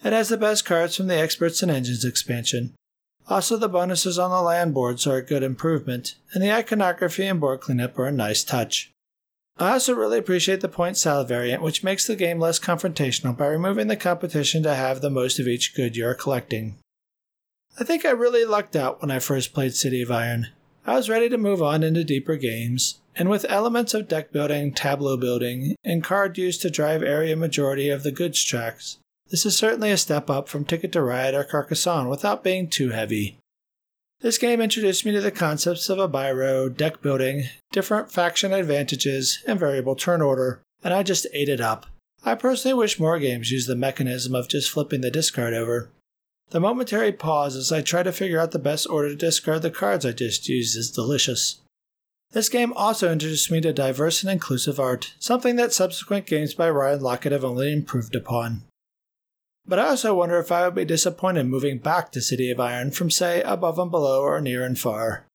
It 0.03 0.13
has 0.13 0.29
the 0.29 0.37
best 0.37 0.65
cards 0.65 0.95
from 0.95 1.07
the 1.07 1.17
Experts 1.17 1.61
and 1.63 1.71
Engines 1.71 2.05
expansion. 2.05 2.73
Also, 3.27 3.57
the 3.57 3.67
bonuses 3.67 4.17
on 4.17 4.31
the 4.31 4.41
land 4.41 4.73
boards 4.73 5.05
are 5.05 5.17
a 5.17 5.25
good 5.25 5.43
improvement, 5.43 6.15
and 6.33 6.41
the 6.41 6.53
iconography 6.53 7.25
and 7.25 7.39
board 7.39 7.59
cleanup 7.59 7.97
are 7.99 8.07
a 8.07 8.11
nice 8.11 8.43
touch. 8.43 8.91
I 9.59 9.71
also 9.71 9.95
really 9.95 10.19
appreciate 10.19 10.61
the 10.61 10.69
point 10.69 10.97
salad 10.97 11.27
variant, 11.27 11.63
which 11.63 11.83
makes 11.83 12.05
the 12.05 12.15
game 12.15 12.39
less 12.39 12.59
confrontational 12.59 13.35
by 13.35 13.47
removing 13.47 13.87
the 13.87 13.95
competition 13.95 14.61
to 14.63 14.75
have 14.75 15.01
the 15.01 15.09
most 15.09 15.39
of 15.39 15.47
each 15.47 15.75
good 15.75 15.97
you're 15.97 16.13
collecting. 16.13 16.77
I 17.79 17.83
think 17.83 18.05
I 18.05 18.11
really 18.11 18.45
lucked 18.45 18.75
out 18.75 19.01
when 19.01 19.11
I 19.11 19.19
first 19.19 19.53
played 19.53 19.75
City 19.75 20.01
of 20.01 20.11
Iron. 20.11 20.47
I 20.85 20.95
was 20.95 21.09
ready 21.09 21.27
to 21.29 21.37
move 21.37 21.61
on 21.61 21.83
into 21.83 22.03
deeper 22.03 22.37
games, 22.37 23.01
and 23.15 23.29
with 23.29 23.45
elements 23.49 23.93
of 23.93 24.07
deck 24.07 24.31
building, 24.31 24.73
tableau 24.73 25.17
building, 25.17 25.75
and 25.83 26.03
card 26.03 26.37
use 26.37 26.57
to 26.59 26.69
drive 26.69 27.03
area 27.03 27.35
majority 27.35 27.89
of 27.89 28.03
the 28.03 28.11
goods 28.11 28.41
tracks, 28.43 28.99
this 29.29 29.45
is 29.45 29.57
certainly 29.57 29.91
a 29.91 29.97
step 29.97 30.29
up 30.29 30.47
from 30.47 30.65
Ticket 30.65 30.91
to 30.93 31.01
Ride 31.01 31.33
or 31.33 31.43
Carcassonne 31.43 32.09
without 32.09 32.43
being 32.43 32.67
too 32.69 32.89
heavy. 32.89 33.37
This 34.21 34.37
game 34.37 34.61
introduced 34.61 35.05
me 35.05 35.11
to 35.11 35.21
the 35.21 35.31
concepts 35.31 35.89
of 35.89 35.99
a 35.99 36.09
biro, 36.09 36.75
deck 36.75 37.01
building, 37.01 37.43
different 37.71 38.11
faction 38.11 38.51
advantages, 38.51 39.43
and 39.45 39.59
variable 39.59 39.95
turn 39.95 40.21
order, 40.21 40.61
and 40.83 40.93
I 40.93 41.03
just 41.03 41.27
ate 41.33 41.49
it 41.49 41.61
up. 41.61 41.85
I 42.23 42.33
personally 42.33 42.73
wish 42.73 42.99
more 42.99 43.19
games 43.19 43.51
used 43.51 43.67
the 43.67 43.75
mechanism 43.75 44.33
of 44.33 44.49
just 44.49 44.71
flipping 44.71 45.01
the 45.01 45.11
discard 45.11 45.53
over. 45.53 45.89
The 46.49 46.59
momentary 46.59 47.11
pause 47.11 47.55
as 47.55 47.71
I 47.71 47.81
try 47.81 48.03
to 48.03 48.11
figure 48.11 48.39
out 48.39 48.51
the 48.51 48.59
best 48.59 48.89
order 48.89 49.09
to 49.09 49.15
discard 49.15 49.61
the 49.61 49.69
cards 49.69 50.05
I 50.05 50.13
just 50.13 50.49
used 50.49 50.77
is 50.77 50.89
delicious. 50.89 51.59
This 52.31 52.49
game 52.49 52.73
also 52.73 53.11
introduced 53.11 53.51
me 53.51 53.61
to 53.61 53.71
diverse 53.71 54.23
and 54.23 54.31
inclusive 54.31 54.79
art, 54.79 55.13
something 55.19 55.57
that 55.57 55.73
subsequent 55.73 56.25
games 56.25 56.53
by 56.53 56.69
Ryan 56.69 57.01
Laukat 57.01 57.31
have 57.31 57.45
only 57.45 57.71
improved 57.71 58.15
upon. 58.15 58.63
But 59.67 59.79
I 59.79 59.89
also 59.89 60.15
wonder 60.15 60.39
if 60.39 60.51
I 60.51 60.63
would 60.63 60.75
be 60.75 60.85
disappointed 60.85 61.45
moving 61.45 61.79
back 61.79 62.11
to 62.11 62.21
City 62.21 62.49
of 62.49 62.59
Iron 62.59 62.91
from, 62.91 63.11
say, 63.11 63.41
Above 63.41 63.77
and 63.77 63.91
Below 63.91 64.21
or 64.21 64.39
Near 64.39 64.63
and 64.63 64.79
Far. 64.79 65.25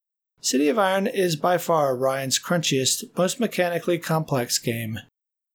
City 0.41 0.69
of 0.69 0.79
Iron 0.79 1.07
is 1.07 1.37
by 1.37 1.59
far 1.59 1.95
Ryan's 1.95 2.39
crunchiest, 2.39 3.17
most 3.17 3.39
mechanically 3.39 3.99
complex 3.99 4.59
game. 4.59 4.99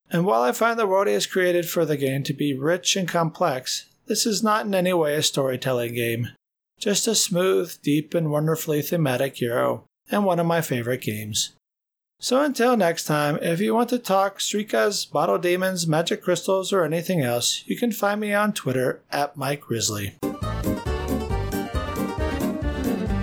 And 0.10 0.26
while 0.26 0.42
I 0.44 0.52
find 0.52 0.80
the 0.80 0.88
world 0.88 1.08
he 1.08 1.14
has 1.14 1.26
created 1.26 1.68
for 1.68 1.86
the 1.86 1.98
game 1.98 2.24
to 2.24 2.34
be 2.34 2.54
rich 2.54 2.96
and 2.96 3.08
complex, 3.08 3.86
this 4.06 4.26
is 4.26 4.42
not 4.42 4.66
in 4.66 4.74
any 4.74 4.94
way 4.94 5.16
a 5.16 5.24
storytelling 5.24 5.94
game. 5.94 6.30
Just 6.80 7.08
a 7.08 7.16
smooth, 7.16 7.76
deep, 7.82 8.14
and 8.14 8.32
wonderfully 8.32 8.82
thematic 8.82 9.42
Euro, 9.42 9.84
and 10.10 10.24
one 10.24 10.40
of 10.40 10.46
my 10.46 10.62
favorite 10.62 11.02
games. 11.02 11.54
So 12.20 12.42
until 12.42 12.76
next 12.76 13.06
time, 13.06 13.38
if 13.44 13.60
you 13.60 13.76
want 13.76 13.90
to 13.90 14.00
talk 14.00 14.40
Suikas, 14.40 15.10
bottle 15.12 15.38
demons, 15.38 15.86
magic 15.88 16.24
crystals, 16.24 16.74
or 16.74 16.84
anything 16.84 17.22
else, 17.22 17.64
you 17.68 17.78
can 17.78 17.92
find 17.92 18.20
me 18.20 18.34
on 18.34 18.54
Twitter 18.54 19.04
at 19.12 19.38
Mike 19.38 19.62
Grizzly. 19.62 20.16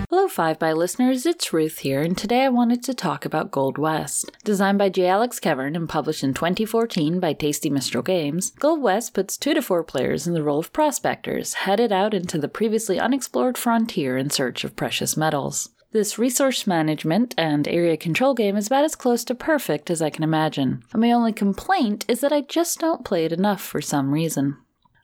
Hello, 0.09 0.29
5 0.29 0.59
by 0.59 0.71
listeners, 0.71 1.25
it's 1.25 1.51
Ruth 1.51 1.79
here, 1.79 2.01
and 2.01 2.17
today 2.17 2.45
I 2.45 2.49
wanted 2.49 2.83
to 2.83 2.93
talk 2.93 3.25
about 3.25 3.51
Gold 3.51 3.77
West. 3.77 4.31
Designed 4.45 4.77
by 4.77 4.87
J. 4.87 5.07
Alex 5.07 5.41
Kevern 5.41 5.75
and 5.75 5.89
published 5.89 6.23
in 6.23 6.33
2014 6.33 7.19
by 7.19 7.33
Tasty 7.33 7.69
Minstrel 7.69 8.01
Games, 8.01 8.51
Gold 8.51 8.81
West 8.81 9.13
puts 9.13 9.35
two 9.35 9.53
to 9.53 9.61
four 9.61 9.83
players 9.83 10.25
in 10.25 10.33
the 10.33 10.41
role 10.41 10.59
of 10.59 10.71
prospectors, 10.71 11.53
headed 11.55 11.91
out 11.91 12.13
into 12.13 12.37
the 12.37 12.47
previously 12.47 12.97
unexplored 12.97 13.57
frontier 13.57 14.15
in 14.17 14.29
search 14.29 14.63
of 14.63 14.77
precious 14.77 15.17
metals. 15.17 15.74
This 15.95 16.19
resource 16.19 16.67
management 16.67 17.33
and 17.37 17.69
area 17.69 17.95
control 17.95 18.33
game 18.33 18.57
is 18.57 18.67
about 18.67 18.83
as 18.83 18.97
close 18.97 19.23
to 19.23 19.33
perfect 19.33 19.89
as 19.89 20.01
I 20.01 20.09
can 20.09 20.25
imagine. 20.25 20.83
And 20.91 21.01
my 21.01 21.13
only 21.13 21.31
complaint 21.31 22.03
is 22.09 22.19
that 22.19 22.33
I 22.33 22.41
just 22.41 22.79
don't 22.79 23.05
play 23.05 23.23
it 23.23 23.31
enough 23.31 23.61
for 23.61 23.79
some 23.79 24.11
reason. 24.11 24.57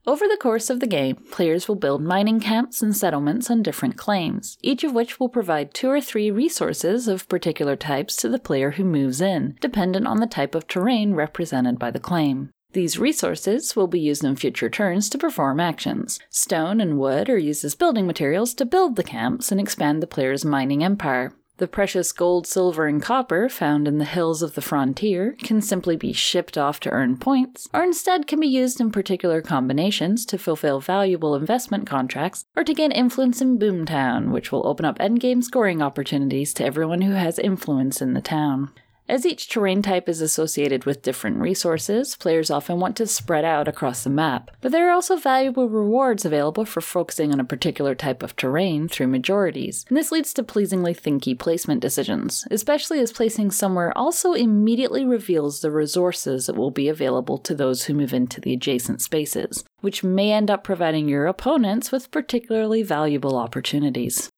Over 0.06 0.28
the 0.28 0.36
course 0.36 0.70
of 0.70 0.82
the 0.82 0.88
game, 0.88 1.16
players 1.32 1.70
will 1.70 1.78
build 1.78 2.04
mining 2.04 2.42
camps 2.42 2.82
and 2.82 2.94
settlements 2.94 3.50
on 3.50 3.64
different 3.64 3.96
claims, 3.96 4.58
each 4.62 4.84
of 4.84 4.92
which 4.92 5.18
will 5.18 5.30
provide 5.30 5.74
two 5.74 5.90
or 5.90 6.02
three 6.02 6.30
resources 6.30 7.08
of 7.08 7.30
particular 7.30 7.78
types 7.78 8.18
to 8.18 8.28
the 8.28 8.38
player 8.38 8.72
who 8.72 8.84
moves 8.84 9.22
in, 9.22 9.56
dependent 9.62 10.08
on 10.08 10.18
the 10.18 10.28
type 10.28 10.54
of 10.54 10.68
terrain 10.68 11.14
represented 11.14 11.80
by 11.80 11.90
the 11.90 12.02
claim. 12.02 12.52
These 12.74 12.98
resources 12.98 13.76
will 13.76 13.88
be 13.88 14.00
used 14.00 14.24
in 14.24 14.38
future 14.38 14.70
turns 14.70 15.10
to 15.10 15.18
perform 15.18 15.60
actions. 15.60 16.20
Stone 16.30 16.80
and 16.80 16.98
wood 16.98 17.30
are 17.30 17.38
used 17.38 17.66
as 17.66 17.76
building 17.76 18.08
materials 18.08 18.54
to 18.56 18.66
build 18.66 18.96
the 18.96 19.04
camps 19.04 19.52
and 19.52 19.60
expand 19.60 20.02
the 20.02 20.08
player's 20.08 20.46
mining 20.46 20.82
empire. 20.82 21.34
The 21.58 21.68
precious 21.68 22.12
gold, 22.12 22.48
silver, 22.48 22.88
and 22.88 23.02
copper 23.02 23.48
found 23.48 23.88
in 23.88 24.00
the 24.00 24.06
hills 24.06 24.42
of 24.42 24.56
the 24.56 24.62
frontier 24.62 25.36
can 25.44 25.62
simply 25.62 25.96
be 25.96 26.12
shipped 26.12 26.58
off 26.58 26.80
to 26.80 26.90
earn 26.90 27.18
points, 27.18 27.68
or 27.72 27.84
instead 27.84 28.26
can 28.26 28.40
be 28.40 28.48
used 28.48 28.82
in 28.82 28.90
particular 28.90 29.42
combinations 29.42 30.26
to 30.28 30.40
fulfill 30.40 30.80
valuable 30.80 31.36
investment 31.36 31.86
contracts 31.86 32.46
or 32.56 32.64
to 32.64 32.74
gain 32.74 32.92
influence 32.92 33.42
in 33.42 33.60
Boomtown, 33.60 34.32
which 34.32 34.52
will 34.52 34.66
open 34.66 34.86
up 34.86 34.98
endgame 34.98 35.44
scoring 35.44 35.84
opportunities 35.84 36.52
to 36.56 36.66
everyone 36.66 37.02
who 37.02 37.12
has 37.12 37.38
influence 37.38 38.02
in 38.02 38.14
the 38.14 38.22
town. 38.22 38.72
As 39.12 39.26
each 39.26 39.50
terrain 39.50 39.82
type 39.82 40.08
is 40.08 40.22
associated 40.22 40.86
with 40.86 41.02
different 41.02 41.40
resources, 41.40 42.16
players 42.16 42.50
often 42.50 42.80
want 42.80 42.96
to 42.96 43.06
spread 43.06 43.44
out 43.44 43.68
across 43.68 44.06
the 44.06 44.10
map, 44.10 44.52
but 44.62 44.72
there 44.72 44.88
are 44.88 44.94
also 44.94 45.18
valuable 45.18 45.68
rewards 45.68 46.24
available 46.24 46.64
for 46.64 46.80
focusing 46.80 47.34
on 47.34 47.40
a 47.42 47.44
particular 47.44 47.94
type 47.94 48.24
of 48.24 48.38
terrain 48.38 48.88
through 48.88 49.08
majorities, 49.08 49.84
and 49.90 49.98
this 49.98 50.14
leads 50.14 50.34
to 50.36 50.44
pleasingly 50.44 50.96
thinky 50.96 51.38
placement 51.38 51.82
decisions, 51.82 52.48
especially 52.52 53.02
as 53.02 53.12
placing 53.12 53.52
somewhere 53.52 53.92
also 53.98 54.32
immediately 54.32 55.04
reveals 55.04 55.60
the 55.60 55.72
resources 55.72 56.46
that 56.46 56.56
will 56.56 56.72
be 56.72 56.88
available 56.88 57.38
to 57.38 57.54
those 57.54 57.84
who 57.84 57.94
move 57.94 58.14
into 58.14 58.40
the 58.40 58.54
adjacent 58.54 59.02
spaces, 59.02 59.66
which 59.82 60.06
may 60.06 60.32
end 60.32 60.50
up 60.50 60.64
providing 60.64 61.10
your 61.10 61.28
opponents 61.28 61.92
with 61.92 62.12
particularly 62.12 62.82
valuable 62.82 63.36
opportunities. 63.36 64.30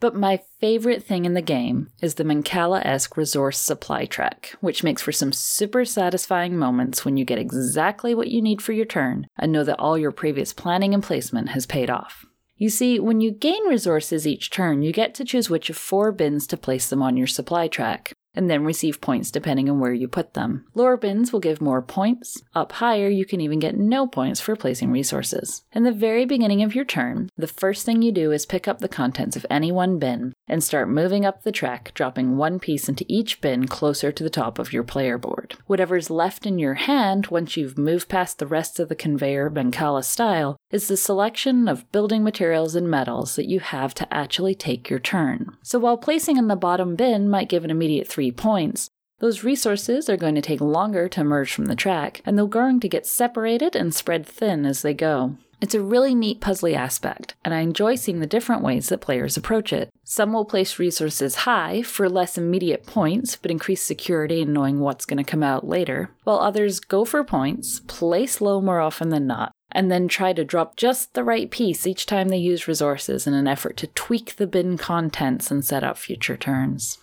But 0.00 0.16
my 0.16 0.40
favorite 0.58 1.02
thing 1.04 1.26
in 1.26 1.34
the 1.34 1.42
game 1.42 1.90
is 2.00 2.14
the 2.14 2.24
Mancala 2.24 2.84
esque 2.84 3.18
resource 3.18 3.58
supply 3.58 4.06
track, 4.06 4.56
which 4.60 4.82
makes 4.82 5.02
for 5.02 5.12
some 5.12 5.30
super 5.30 5.84
satisfying 5.84 6.56
moments 6.56 7.04
when 7.04 7.18
you 7.18 7.26
get 7.26 7.38
exactly 7.38 8.14
what 8.14 8.28
you 8.28 8.40
need 8.40 8.62
for 8.62 8.72
your 8.72 8.86
turn 8.86 9.26
and 9.38 9.52
know 9.52 9.62
that 9.62 9.78
all 9.78 9.98
your 9.98 10.10
previous 10.10 10.54
planning 10.54 10.94
and 10.94 11.02
placement 11.02 11.50
has 11.50 11.66
paid 11.66 11.90
off. 11.90 12.24
You 12.56 12.70
see, 12.70 12.98
when 12.98 13.20
you 13.20 13.30
gain 13.30 13.62
resources 13.68 14.26
each 14.26 14.50
turn, 14.50 14.82
you 14.82 14.92
get 14.92 15.14
to 15.14 15.24
choose 15.24 15.50
which 15.50 15.70
of 15.70 15.76
four 15.76 16.12
bins 16.12 16.46
to 16.48 16.56
place 16.56 16.88
them 16.88 17.02
on 17.02 17.16
your 17.16 17.26
supply 17.26 17.68
track 17.68 18.12
and 18.40 18.50
then 18.50 18.64
receive 18.64 19.02
points 19.02 19.30
depending 19.30 19.68
on 19.68 19.78
where 19.78 19.92
you 19.92 20.08
put 20.08 20.32
them. 20.32 20.64
Lower 20.74 20.96
bins 20.96 21.30
will 21.30 21.40
give 21.40 21.60
more 21.60 21.82
points. 21.82 22.42
Up 22.54 22.72
higher, 22.72 23.08
you 23.08 23.26
can 23.26 23.42
even 23.42 23.58
get 23.58 23.76
no 23.76 24.06
points 24.06 24.40
for 24.40 24.56
placing 24.56 24.90
resources. 24.90 25.62
In 25.72 25.82
the 25.82 25.92
very 25.92 26.24
beginning 26.24 26.62
of 26.62 26.74
your 26.74 26.86
turn, 26.86 27.28
the 27.36 27.46
first 27.46 27.84
thing 27.84 28.00
you 28.00 28.12
do 28.12 28.32
is 28.32 28.46
pick 28.46 28.66
up 28.66 28.78
the 28.78 28.88
contents 28.88 29.36
of 29.36 29.44
any 29.50 29.70
one 29.70 29.98
bin 29.98 30.32
and 30.48 30.64
start 30.64 30.88
moving 30.88 31.26
up 31.26 31.42
the 31.42 31.52
track, 31.52 31.92
dropping 31.92 32.38
one 32.38 32.58
piece 32.58 32.88
into 32.88 33.04
each 33.08 33.42
bin 33.42 33.66
closer 33.68 34.10
to 34.10 34.24
the 34.24 34.30
top 34.30 34.58
of 34.58 34.72
your 34.72 34.84
player 34.84 35.18
board. 35.18 35.56
Whatever's 35.66 36.08
left 36.08 36.46
in 36.46 36.58
your 36.58 36.74
hand 36.74 37.26
once 37.26 37.58
you've 37.58 37.76
moved 37.76 38.08
past 38.08 38.38
the 38.38 38.46
rest 38.46 38.80
of 38.80 38.88
the 38.88 38.96
conveyor 38.96 39.50
Mancala 39.50 40.02
style 40.02 40.56
is 40.70 40.88
the 40.88 40.96
selection 40.96 41.68
of 41.68 41.90
building 41.92 42.24
materials 42.24 42.74
and 42.74 42.88
metals 42.88 43.36
that 43.36 43.50
you 43.50 43.60
have 43.60 43.92
to 43.94 44.14
actually 44.14 44.54
take 44.54 44.88
your 44.88 44.98
turn. 44.98 45.56
So 45.62 45.78
while 45.78 45.98
placing 45.98 46.38
in 46.38 46.48
the 46.48 46.56
bottom 46.56 46.96
bin 46.96 47.28
might 47.28 47.48
give 47.50 47.64
an 47.64 47.70
immediate 47.70 48.08
points, 48.32 48.90
those 49.20 49.44
resources 49.44 50.08
are 50.08 50.16
going 50.16 50.34
to 50.34 50.40
take 50.40 50.62
longer 50.62 51.08
to 51.08 51.20
emerge 51.20 51.52
from 51.52 51.66
the 51.66 51.76
track, 51.76 52.22
and 52.24 52.38
they're 52.38 52.46
going 52.46 52.80
to 52.80 52.88
get 52.88 53.06
separated 53.06 53.76
and 53.76 53.94
spread 53.94 54.26
thin 54.26 54.64
as 54.64 54.80
they 54.80 54.94
go. 54.94 55.36
It's 55.60 55.74
a 55.74 55.82
really 55.82 56.14
neat 56.14 56.40
puzzly 56.40 56.74
aspect, 56.74 57.34
and 57.44 57.52
I 57.52 57.60
enjoy 57.60 57.96
seeing 57.96 58.20
the 58.20 58.26
different 58.26 58.62
ways 58.62 58.88
that 58.88 59.02
players 59.02 59.36
approach 59.36 59.74
it. 59.74 59.90
Some 60.04 60.32
will 60.32 60.46
place 60.46 60.78
resources 60.78 61.34
high 61.34 61.82
for 61.82 62.08
less 62.08 62.38
immediate 62.38 62.86
points, 62.86 63.36
but 63.36 63.50
increase 63.50 63.82
security 63.82 64.40
in 64.40 64.54
knowing 64.54 64.80
what's 64.80 65.04
going 65.04 65.22
to 65.22 65.30
come 65.30 65.42
out 65.42 65.68
later, 65.68 66.10
while 66.24 66.38
others 66.38 66.80
go 66.80 67.04
for 67.04 67.22
points, 67.22 67.80
place 67.80 68.40
low 68.40 68.62
more 68.62 68.80
often 68.80 69.10
than 69.10 69.26
not, 69.26 69.52
and 69.70 69.90
then 69.90 70.08
try 70.08 70.32
to 70.32 70.46
drop 70.46 70.76
just 70.76 71.12
the 71.12 71.24
right 71.24 71.50
piece 71.50 71.86
each 71.86 72.06
time 72.06 72.28
they 72.28 72.38
use 72.38 72.66
resources 72.66 73.26
in 73.26 73.34
an 73.34 73.46
effort 73.46 73.76
to 73.76 73.86
tweak 73.88 74.36
the 74.36 74.46
bin 74.46 74.78
contents 74.78 75.50
and 75.50 75.62
set 75.62 75.84
up 75.84 75.98
future 75.98 76.38
turns. 76.38 76.96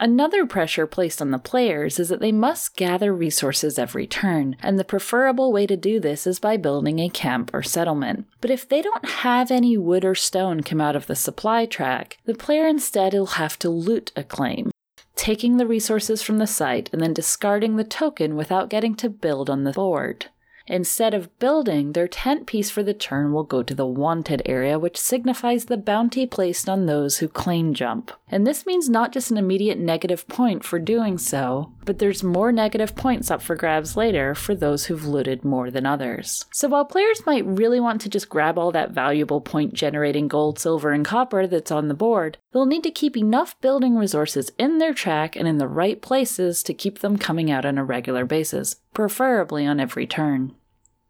Another 0.00 0.46
pressure 0.46 0.86
placed 0.86 1.20
on 1.20 1.32
the 1.32 1.40
players 1.40 1.98
is 1.98 2.08
that 2.08 2.20
they 2.20 2.30
must 2.30 2.76
gather 2.76 3.12
resources 3.12 3.80
every 3.80 4.06
turn, 4.06 4.56
and 4.62 4.78
the 4.78 4.84
preferable 4.84 5.52
way 5.52 5.66
to 5.66 5.76
do 5.76 5.98
this 5.98 6.24
is 6.24 6.38
by 6.38 6.56
building 6.56 7.00
a 7.00 7.08
camp 7.08 7.50
or 7.52 7.64
settlement. 7.64 8.24
But 8.40 8.52
if 8.52 8.68
they 8.68 8.80
don't 8.80 9.08
have 9.08 9.50
any 9.50 9.76
wood 9.76 10.04
or 10.04 10.14
stone 10.14 10.62
come 10.62 10.80
out 10.80 10.94
of 10.94 11.08
the 11.08 11.16
supply 11.16 11.66
track, 11.66 12.18
the 12.26 12.34
player 12.34 12.64
instead 12.64 13.12
will 13.12 13.26
have 13.26 13.58
to 13.58 13.70
loot 13.70 14.12
a 14.14 14.22
claim, 14.22 14.70
taking 15.16 15.56
the 15.56 15.66
resources 15.66 16.22
from 16.22 16.38
the 16.38 16.46
site 16.46 16.88
and 16.92 17.02
then 17.02 17.12
discarding 17.12 17.74
the 17.74 17.82
token 17.82 18.36
without 18.36 18.70
getting 18.70 18.94
to 18.96 19.10
build 19.10 19.50
on 19.50 19.64
the 19.64 19.72
board. 19.72 20.26
Instead 20.68 21.14
of 21.14 21.36
building, 21.38 21.92
their 21.92 22.06
tent 22.06 22.46
piece 22.46 22.68
for 22.70 22.82
the 22.82 22.92
turn 22.92 23.32
will 23.32 23.42
go 23.42 23.62
to 23.62 23.74
the 23.74 23.86
wanted 23.86 24.42
area, 24.44 24.78
which 24.78 24.98
signifies 24.98 25.64
the 25.64 25.76
bounty 25.76 26.26
placed 26.26 26.68
on 26.68 26.84
those 26.86 27.18
who 27.18 27.28
claim 27.28 27.72
jump. 27.72 28.12
And 28.30 28.46
this 28.46 28.66
means 28.66 28.88
not 28.88 29.12
just 29.12 29.30
an 29.30 29.38
immediate 29.38 29.78
negative 29.78 30.28
point 30.28 30.62
for 30.62 30.78
doing 30.78 31.16
so, 31.16 31.72
but 31.86 31.98
there's 31.98 32.22
more 32.22 32.52
negative 32.52 32.94
points 32.94 33.30
up 33.30 33.40
for 33.40 33.56
grabs 33.56 33.96
later 33.96 34.34
for 34.34 34.54
those 34.54 34.86
who've 34.86 35.06
looted 35.06 35.42
more 35.42 35.70
than 35.70 35.86
others. 35.86 36.44
So 36.52 36.68
while 36.68 36.84
players 36.84 37.24
might 37.24 37.46
really 37.46 37.80
want 37.80 38.02
to 38.02 38.10
just 38.10 38.28
grab 38.28 38.58
all 38.58 38.70
that 38.72 38.90
valuable 38.90 39.40
point 39.40 39.72
generating 39.72 40.28
gold, 40.28 40.58
silver, 40.58 40.92
and 40.92 41.04
copper 41.04 41.46
that's 41.46 41.70
on 41.70 41.88
the 41.88 41.94
board, 41.94 42.36
they'll 42.52 42.66
need 42.66 42.82
to 42.82 42.90
keep 42.90 43.16
enough 43.16 43.58
building 43.62 43.96
resources 43.96 44.52
in 44.58 44.76
their 44.76 44.92
track 44.92 45.34
and 45.34 45.48
in 45.48 45.56
the 45.56 45.68
right 45.68 46.02
places 46.02 46.62
to 46.64 46.74
keep 46.74 46.98
them 46.98 47.16
coming 47.16 47.50
out 47.50 47.64
on 47.64 47.78
a 47.78 47.84
regular 47.84 48.26
basis, 48.26 48.76
preferably 48.92 49.64
on 49.64 49.80
every 49.80 50.06
turn. 50.06 50.54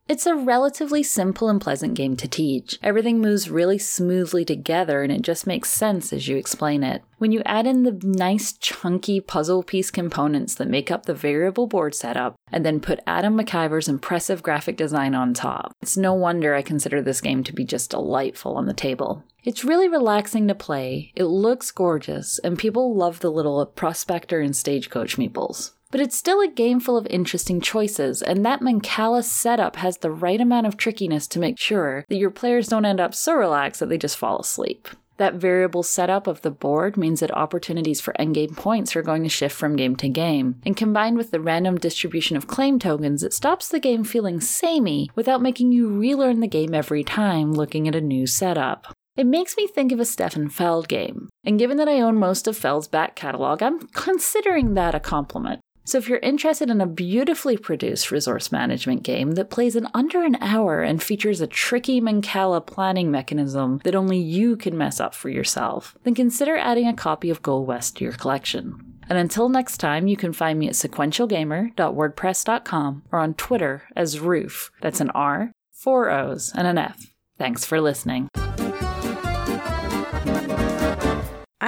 It's 0.08 0.24
a 0.24 0.34
relatively 0.34 1.02
simple 1.02 1.50
and 1.50 1.60
pleasant 1.60 1.92
game 1.92 2.16
to 2.16 2.26
teach. 2.26 2.78
Everything 2.82 3.20
moves 3.20 3.50
really 3.50 3.76
smoothly 3.76 4.42
together 4.42 5.02
and 5.02 5.12
it 5.12 5.20
just 5.20 5.46
makes 5.46 5.70
sense 5.70 6.14
as 6.14 6.26
you 6.26 6.38
explain 6.38 6.82
it. 6.82 7.02
When 7.18 7.30
you 7.30 7.42
add 7.44 7.66
in 7.66 7.82
the 7.82 8.00
nice 8.02 8.54
chunky 8.54 9.20
puzzle 9.20 9.62
piece 9.62 9.90
components 9.90 10.54
that 10.54 10.66
make 10.66 10.90
up 10.90 11.04
the 11.04 11.12
variable 11.12 11.66
board 11.66 11.94
setup, 11.94 12.36
and 12.50 12.64
then 12.64 12.80
put 12.80 13.00
Adam 13.06 13.36
McIver's 13.36 13.86
impressive 13.86 14.42
graphic 14.42 14.78
design 14.78 15.14
on 15.14 15.34
top, 15.34 15.72
it's 15.82 15.98
no 15.98 16.14
wonder 16.14 16.54
I 16.54 16.62
consider 16.62 17.02
this 17.02 17.20
game 17.20 17.44
to 17.44 17.52
be 17.52 17.66
just 17.66 17.90
delightful 17.90 18.56
on 18.56 18.64
the 18.64 18.72
table. 18.72 19.24
It's 19.44 19.64
really 19.64 19.88
relaxing 19.88 20.48
to 20.48 20.54
play, 20.54 21.12
it 21.16 21.24
looks 21.24 21.70
gorgeous, 21.70 22.38
and 22.38 22.58
people 22.58 22.94
love 22.94 23.20
the 23.20 23.30
little 23.30 23.66
prospector 23.66 24.40
and 24.40 24.56
stagecoach 24.56 25.18
meeples. 25.18 25.72
But 25.90 26.02
it's 26.02 26.18
still 26.18 26.42
a 26.42 26.48
game 26.48 26.80
full 26.80 26.98
of 26.98 27.06
interesting 27.08 27.62
choices, 27.62 28.20
and 28.20 28.44
that 28.44 28.60
Mancala 28.60 29.24
setup 29.24 29.76
has 29.76 29.98
the 29.98 30.10
right 30.10 30.40
amount 30.40 30.66
of 30.66 30.76
trickiness 30.76 31.26
to 31.28 31.38
make 31.38 31.58
sure 31.58 32.04
that 32.08 32.18
your 32.18 32.30
players 32.30 32.68
don't 32.68 32.84
end 32.84 33.00
up 33.00 33.14
so 33.14 33.34
relaxed 33.34 33.80
that 33.80 33.88
they 33.88 33.96
just 33.96 34.18
fall 34.18 34.38
asleep. 34.38 34.88
That 35.16 35.34
variable 35.34 35.82
setup 35.82 36.26
of 36.26 36.42
the 36.42 36.50
board 36.50 36.96
means 36.96 37.20
that 37.20 37.34
opportunities 37.34 38.00
for 38.00 38.14
endgame 38.20 38.56
points 38.56 38.94
are 38.94 39.02
going 39.02 39.24
to 39.24 39.28
shift 39.28 39.56
from 39.56 39.74
game 39.76 39.96
to 39.96 40.08
game, 40.08 40.60
and 40.64 40.76
combined 40.76 41.16
with 41.16 41.32
the 41.32 41.40
random 41.40 41.76
distribution 41.76 42.36
of 42.36 42.46
claim 42.46 42.78
tokens, 42.78 43.24
it 43.24 43.32
stops 43.32 43.68
the 43.68 43.80
game 43.80 44.04
feeling 44.04 44.40
samey 44.40 45.10
without 45.16 45.42
making 45.42 45.72
you 45.72 45.88
relearn 45.88 46.40
the 46.40 46.46
game 46.46 46.74
every 46.74 47.02
time 47.02 47.52
looking 47.52 47.88
at 47.88 47.96
a 47.96 48.00
new 48.00 48.26
setup. 48.26 48.94
It 49.16 49.26
makes 49.26 49.56
me 49.56 49.66
think 49.66 49.90
of 49.90 49.98
a 49.98 50.04
Stefan 50.04 50.50
Feld 50.50 50.86
game, 50.86 51.28
and 51.42 51.58
given 51.58 51.78
that 51.78 51.88
I 51.88 52.00
own 52.00 52.16
most 52.16 52.46
of 52.46 52.56
Feld's 52.56 52.86
back 52.86 53.16
catalog, 53.16 53.60
I'm 53.60 53.80
considering 53.88 54.74
that 54.74 54.94
a 54.94 55.00
compliment. 55.00 55.60
So 55.88 55.96
if 55.96 56.06
you're 56.06 56.18
interested 56.18 56.68
in 56.68 56.82
a 56.82 56.86
beautifully 56.86 57.56
produced 57.56 58.10
resource 58.10 58.52
management 58.52 59.04
game 59.04 59.30
that 59.36 59.48
plays 59.48 59.74
in 59.74 59.88
under 59.94 60.22
an 60.22 60.36
hour 60.42 60.82
and 60.82 61.02
features 61.02 61.40
a 61.40 61.46
tricky 61.46 61.98
Mancala 61.98 62.66
planning 62.66 63.10
mechanism 63.10 63.80
that 63.84 63.94
only 63.94 64.18
you 64.18 64.58
can 64.58 64.76
mess 64.76 65.00
up 65.00 65.14
for 65.14 65.30
yourself, 65.30 65.96
then 66.04 66.14
consider 66.14 66.58
adding 66.58 66.86
a 66.86 66.92
copy 66.92 67.30
of 67.30 67.40
Gold 67.40 67.66
West 67.66 67.96
to 67.96 68.04
your 68.04 68.12
collection. 68.12 68.98
And 69.08 69.16
until 69.16 69.48
next 69.48 69.78
time, 69.78 70.08
you 70.08 70.16
can 70.18 70.34
find 70.34 70.58
me 70.58 70.68
at 70.68 70.74
sequentialgamer.wordpress.com 70.74 73.02
or 73.10 73.18
on 73.18 73.32
Twitter 73.32 73.84
as 73.96 74.20
Roof. 74.20 74.70
That's 74.82 75.00
an 75.00 75.08
R, 75.14 75.52
four 75.72 76.10
O's, 76.10 76.52
and 76.54 76.66
an 76.66 76.76
F. 76.76 77.14
Thanks 77.38 77.64
for 77.64 77.80
listening. 77.80 78.28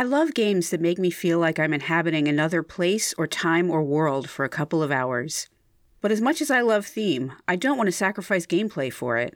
I 0.01 0.03
love 0.03 0.33
games 0.33 0.71
that 0.71 0.81
make 0.81 0.99
me 0.99 1.11
feel 1.11 1.39
like 1.39 1.59
I'm 1.59 1.75
inhabiting 1.75 2.27
another 2.27 2.63
place 2.63 3.13
or 3.19 3.27
time 3.27 3.71
or 3.71 3.83
world 3.83 4.31
for 4.31 4.47
a 4.47 4.49
couple 4.49 4.83
of 4.83 4.91
hours. 4.91 5.51
But 6.01 6.11
as 6.11 6.23
much 6.23 6.41
as 6.41 6.51
I 6.51 6.63
love 6.63 6.87
theme, 6.87 7.35
I 7.47 7.57
don't 7.57 7.77
want 7.77 7.89
to 7.89 7.93
sacrifice 7.93 8.47
gameplay 8.47 8.91
for 8.91 9.19
it. 9.19 9.35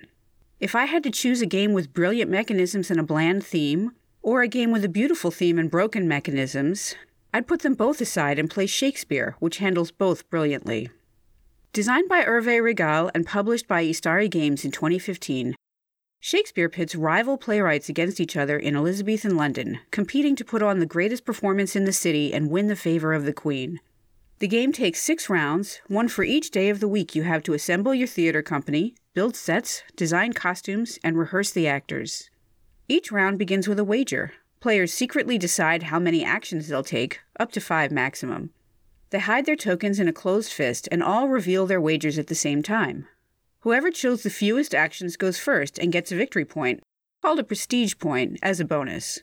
If 0.60 0.74
I 0.74 0.86
had 0.86 1.02
to 1.02 1.10
choose 1.10 1.42
a 1.42 1.46
game 1.46 1.74
with 1.74 1.92
brilliant 1.92 2.30
mechanisms 2.30 2.90
and 2.90 2.98
a 2.98 3.02
bland 3.02 3.44
theme, 3.44 3.92
or 4.22 4.40
a 4.40 4.48
game 4.48 4.72
with 4.72 4.86
a 4.86 4.88
beautiful 4.88 5.30
theme 5.30 5.58
and 5.58 5.70
broken 5.70 6.08
mechanisms, 6.08 6.94
I'd 7.34 7.46
put 7.46 7.60
them 7.60 7.74
both 7.74 8.00
aside 8.00 8.38
and 8.38 8.48
play 8.48 8.64
Shakespeare, 8.64 9.36
which 9.40 9.58
handles 9.58 9.90
both 9.90 10.30
brilliantly. 10.30 10.88
Designed 11.74 12.08
by 12.08 12.24
Hervé 12.24 12.62
Rigal 12.62 13.10
and 13.14 13.26
published 13.26 13.68
by 13.68 13.84
Ystari 13.84 14.30
Games 14.30 14.64
in 14.64 14.70
2015, 14.70 15.56
Shakespeare 16.26 16.70
pits 16.70 16.94
rival 16.94 17.36
playwrights 17.36 17.90
against 17.90 18.18
each 18.18 18.34
other 18.34 18.58
in 18.58 18.76
Elizabethan 18.76 19.36
London, 19.36 19.80
competing 19.90 20.34
to 20.36 20.42
put 20.42 20.62
on 20.62 20.78
the 20.78 20.86
greatest 20.86 21.26
performance 21.26 21.76
in 21.76 21.84
the 21.84 21.92
city 21.92 22.32
and 22.32 22.48
win 22.48 22.68
the 22.68 22.76
favor 22.76 23.12
of 23.12 23.26
the 23.26 23.32
Queen. 23.34 23.78
The 24.38 24.48
game 24.48 24.72
takes 24.72 25.02
six 25.02 25.28
rounds, 25.28 25.82
one 25.88 26.08
for 26.08 26.24
each 26.24 26.50
day 26.50 26.70
of 26.70 26.80
the 26.80 26.88
week 26.88 27.14
you 27.14 27.24
have 27.24 27.42
to 27.42 27.52
assemble 27.52 27.92
your 27.94 28.08
theater 28.08 28.40
company, 28.40 28.94
build 29.12 29.36
sets, 29.36 29.82
design 29.96 30.32
costumes, 30.32 30.98
and 31.04 31.18
rehearse 31.18 31.50
the 31.50 31.68
actors. 31.68 32.30
Each 32.88 33.12
round 33.12 33.38
begins 33.38 33.68
with 33.68 33.78
a 33.78 33.84
wager. 33.84 34.32
Players 34.60 34.94
secretly 34.94 35.36
decide 35.36 35.82
how 35.82 35.98
many 35.98 36.24
actions 36.24 36.68
they'll 36.68 36.82
take, 36.82 37.20
up 37.38 37.52
to 37.52 37.60
five 37.60 37.92
maximum. 37.92 38.48
They 39.10 39.18
hide 39.18 39.44
their 39.44 39.56
tokens 39.56 40.00
in 40.00 40.08
a 40.08 40.12
closed 40.14 40.52
fist 40.52 40.88
and 40.90 41.02
all 41.02 41.28
reveal 41.28 41.66
their 41.66 41.82
wagers 41.82 42.18
at 42.18 42.28
the 42.28 42.34
same 42.34 42.62
time. 42.62 43.08
Whoever 43.64 43.90
chose 43.90 44.22
the 44.22 44.28
fewest 44.28 44.74
actions 44.74 45.16
goes 45.16 45.38
first 45.38 45.78
and 45.78 45.90
gets 45.90 46.12
a 46.12 46.16
victory 46.16 46.44
point, 46.44 46.82
called 47.22 47.38
a 47.38 47.42
prestige 47.42 47.94
point, 47.98 48.38
as 48.42 48.60
a 48.60 48.64
bonus. 48.66 49.22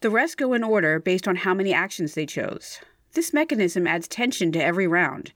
The 0.00 0.10
rest 0.10 0.36
go 0.36 0.52
in 0.52 0.62
order 0.62 1.00
based 1.00 1.26
on 1.26 1.36
how 1.36 1.54
many 1.54 1.72
actions 1.72 2.12
they 2.12 2.26
chose. 2.26 2.80
This 3.14 3.32
mechanism 3.32 3.86
adds 3.86 4.06
tension 4.06 4.52
to 4.52 4.62
every 4.62 4.86
round. 4.86 5.32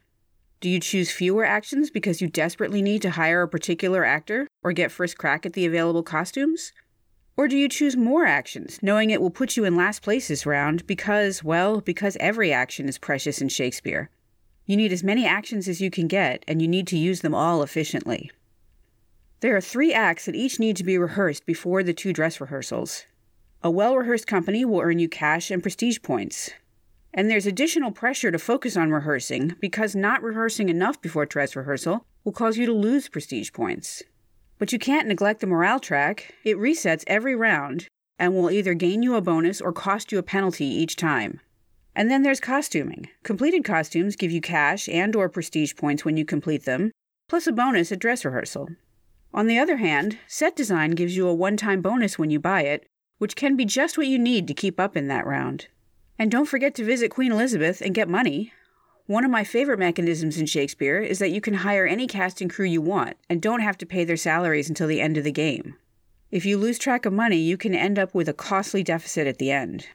Do 0.60 0.68
you 0.68 0.78
choose 0.78 1.10
fewer 1.10 1.46
actions 1.46 1.88
because 1.88 2.20
you 2.20 2.28
desperately 2.28 2.82
need 2.82 3.00
to 3.00 3.12
hire 3.12 3.40
a 3.40 3.48
particular 3.48 4.04
actor 4.04 4.46
or 4.62 4.72
get 4.72 4.92
first 4.92 5.16
crack 5.16 5.46
at 5.46 5.54
the 5.54 5.64
available 5.64 6.02
costumes? 6.02 6.70
Or 7.38 7.48
do 7.48 7.56
you 7.56 7.66
choose 7.66 7.96
more 7.96 8.26
actions, 8.26 8.78
knowing 8.82 9.08
it 9.08 9.22
will 9.22 9.30
put 9.30 9.56
you 9.56 9.64
in 9.64 9.74
last 9.74 10.02
place 10.02 10.28
this 10.28 10.44
round 10.44 10.86
because, 10.86 11.42
well, 11.42 11.80
because 11.80 12.18
every 12.20 12.52
action 12.52 12.90
is 12.90 12.98
precious 12.98 13.40
in 13.40 13.48
Shakespeare? 13.48 14.10
You 14.66 14.76
need 14.76 14.92
as 14.92 15.04
many 15.04 15.26
actions 15.26 15.68
as 15.68 15.80
you 15.80 15.90
can 15.90 16.08
get, 16.08 16.44
and 16.48 16.62
you 16.62 16.68
need 16.68 16.86
to 16.88 16.98
use 16.98 17.20
them 17.20 17.34
all 17.34 17.62
efficiently. 17.62 18.30
There 19.40 19.54
are 19.54 19.60
three 19.60 19.92
acts 19.92 20.24
that 20.24 20.34
each 20.34 20.58
need 20.58 20.76
to 20.76 20.84
be 20.84 20.96
rehearsed 20.96 21.44
before 21.44 21.82
the 21.82 21.92
two 21.92 22.14
dress 22.14 22.40
rehearsals. 22.40 23.04
A 23.62 23.70
well 23.70 23.96
rehearsed 23.96 24.26
company 24.26 24.64
will 24.64 24.80
earn 24.80 24.98
you 24.98 25.08
cash 25.08 25.50
and 25.50 25.62
prestige 25.62 26.00
points. 26.02 26.50
And 27.12 27.30
there's 27.30 27.46
additional 27.46 27.92
pressure 27.92 28.30
to 28.30 28.38
focus 28.38 28.76
on 28.76 28.90
rehearsing 28.90 29.54
because 29.60 29.94
not 29.94 30.22
rehearsing 30.22 30.68
enough 30.68 31.00
before 31.00 31.26
dress 31.26 31.54
rehearsal 31.54 32.06
will 32.24 32.32
cause 32.32 32.56
you 32.56 32.66
to 32.66 32.72
lose 32.72 33.08
prestige 33.08 33.52
points. 33.52 34.02
But 34.58 34.72
you 34.72 34.78
can't 34.78 35.08
neglect 35.08 35.40
the 35.40 35.46
morale 35.46 35.78
track, 35.78 36.34
it 36.42 36.56
resets 36.56 37.04
every 37.06 37.34
round 37.34 37.86
and 38.18 38.34
will 38.34 38.50
either 38.50 38.74
gain 38.74 39.02
you 39.02 39.14
a 39.14 39.20
bonus 39.20 39.60
or 39.60 39.72
cost 39.72 40.10
you 40.10 40.18
a 40.18 40.22
penalty 40.22 40.64
each 40.64 40.96
time. 40.96 41.40
And 41.96 42.10
then 42.10 42.22
there's 42.22 42.40
costuming. 42.40 43.08
Completed 43.22 43.64
costumes 43.64 44.16
give 44.16 44.32
you 44.32 44.40
cash 44.40 44.88
and 44.88 45.14
or 45.14 45.28
prestige 45.28 45.76
points 45.76 46.04
when 46.04 46.16
you 46.16 46.24
complete 46.24 46.64
them, 46.64 46.90
plus 47.28 47.46
a 47.46 47.52
bonus 47.52 47.92
at 47.92 48.00
dress 48.00 48.24
rehearsal. 48.24 48.70
On 49.32 49.46
the 49.46 49.58
other 49.58 49.76
hand, 49.76 50.18
set 50.26 50.56
design 50.56 50.92
gives 50.92 51.16
you 51.16 51.28
a 51.28 51.34
one-time 51.34 51.82
bonus 51.82 52.18
when 52.18 52.30
you 52.30 52.38
buy 52.38 52.62
it, 52.62 52.86
which 53.18 53.36
can 53.36 53.56
be 53.56 53.64
just 53.64 53.96
what 53.96 54.06
you 54.06 54.18
need 54.18 54.46
to 54.48 54.54
keep 54.54 54.78
up 54.80 54.96
in 54.96 55.08
that 55.08 55.26
round. 55.26 55.68
And 56.18 56.30
don't 56.30 56.46
forget 56.46 56.74
to 56.76 56.84
visit 56.84 57.10
Queen 57.10 57.32
Elizabeth 57.32 57.80
and 57.80 57.94
get 57.94 58.08
money. 58.08 58.52
One 59.06 59.24
of 59.24 59.30
my 59.30 59.44
favorite 59.44 59.78
mechanisms 59.78 60.38
in 60.38 60.46
Shakespeare 60.46 60.98
is 61.00 61.18
that 61.18 61.30
you 61.30 61.40
can 61.40 61.54
hire 61.54 61.86
any 61.86 62.06
cast 62.06 62.40
and 62.40 62.50
crew 62.50 62.66
you 62.66 62.80
want 62.80 63.16
and 63.28 63.42
don't 63.42 63.60
have 63.60 63.76
to 63.78 63.86
pay 63.86 64.04
their 64.04 64.16
salaries 64.16 64.68
until 64.68 64.88
the 64.88 65.00
end 65.00 65.16
of 65.16 65.24
the 65.24 65.32
game. 65.32 65.76
If 66.30 66.46
you 66.46 66.56
lose 66.56 66.78
track 66.78 67.04
of 67.04 67.12
money, 67.12 67.36
you 67.36 67.56
can 67.56 67.74
end 67.74 67.98
up 67.98 68.14
with 68.14 68.28
a 68.28 68.32
costly 68.32 68.82
deficit 68.82 69.26
at 69.26 69.38
the 69.38 69.50
end. 69.50 69.88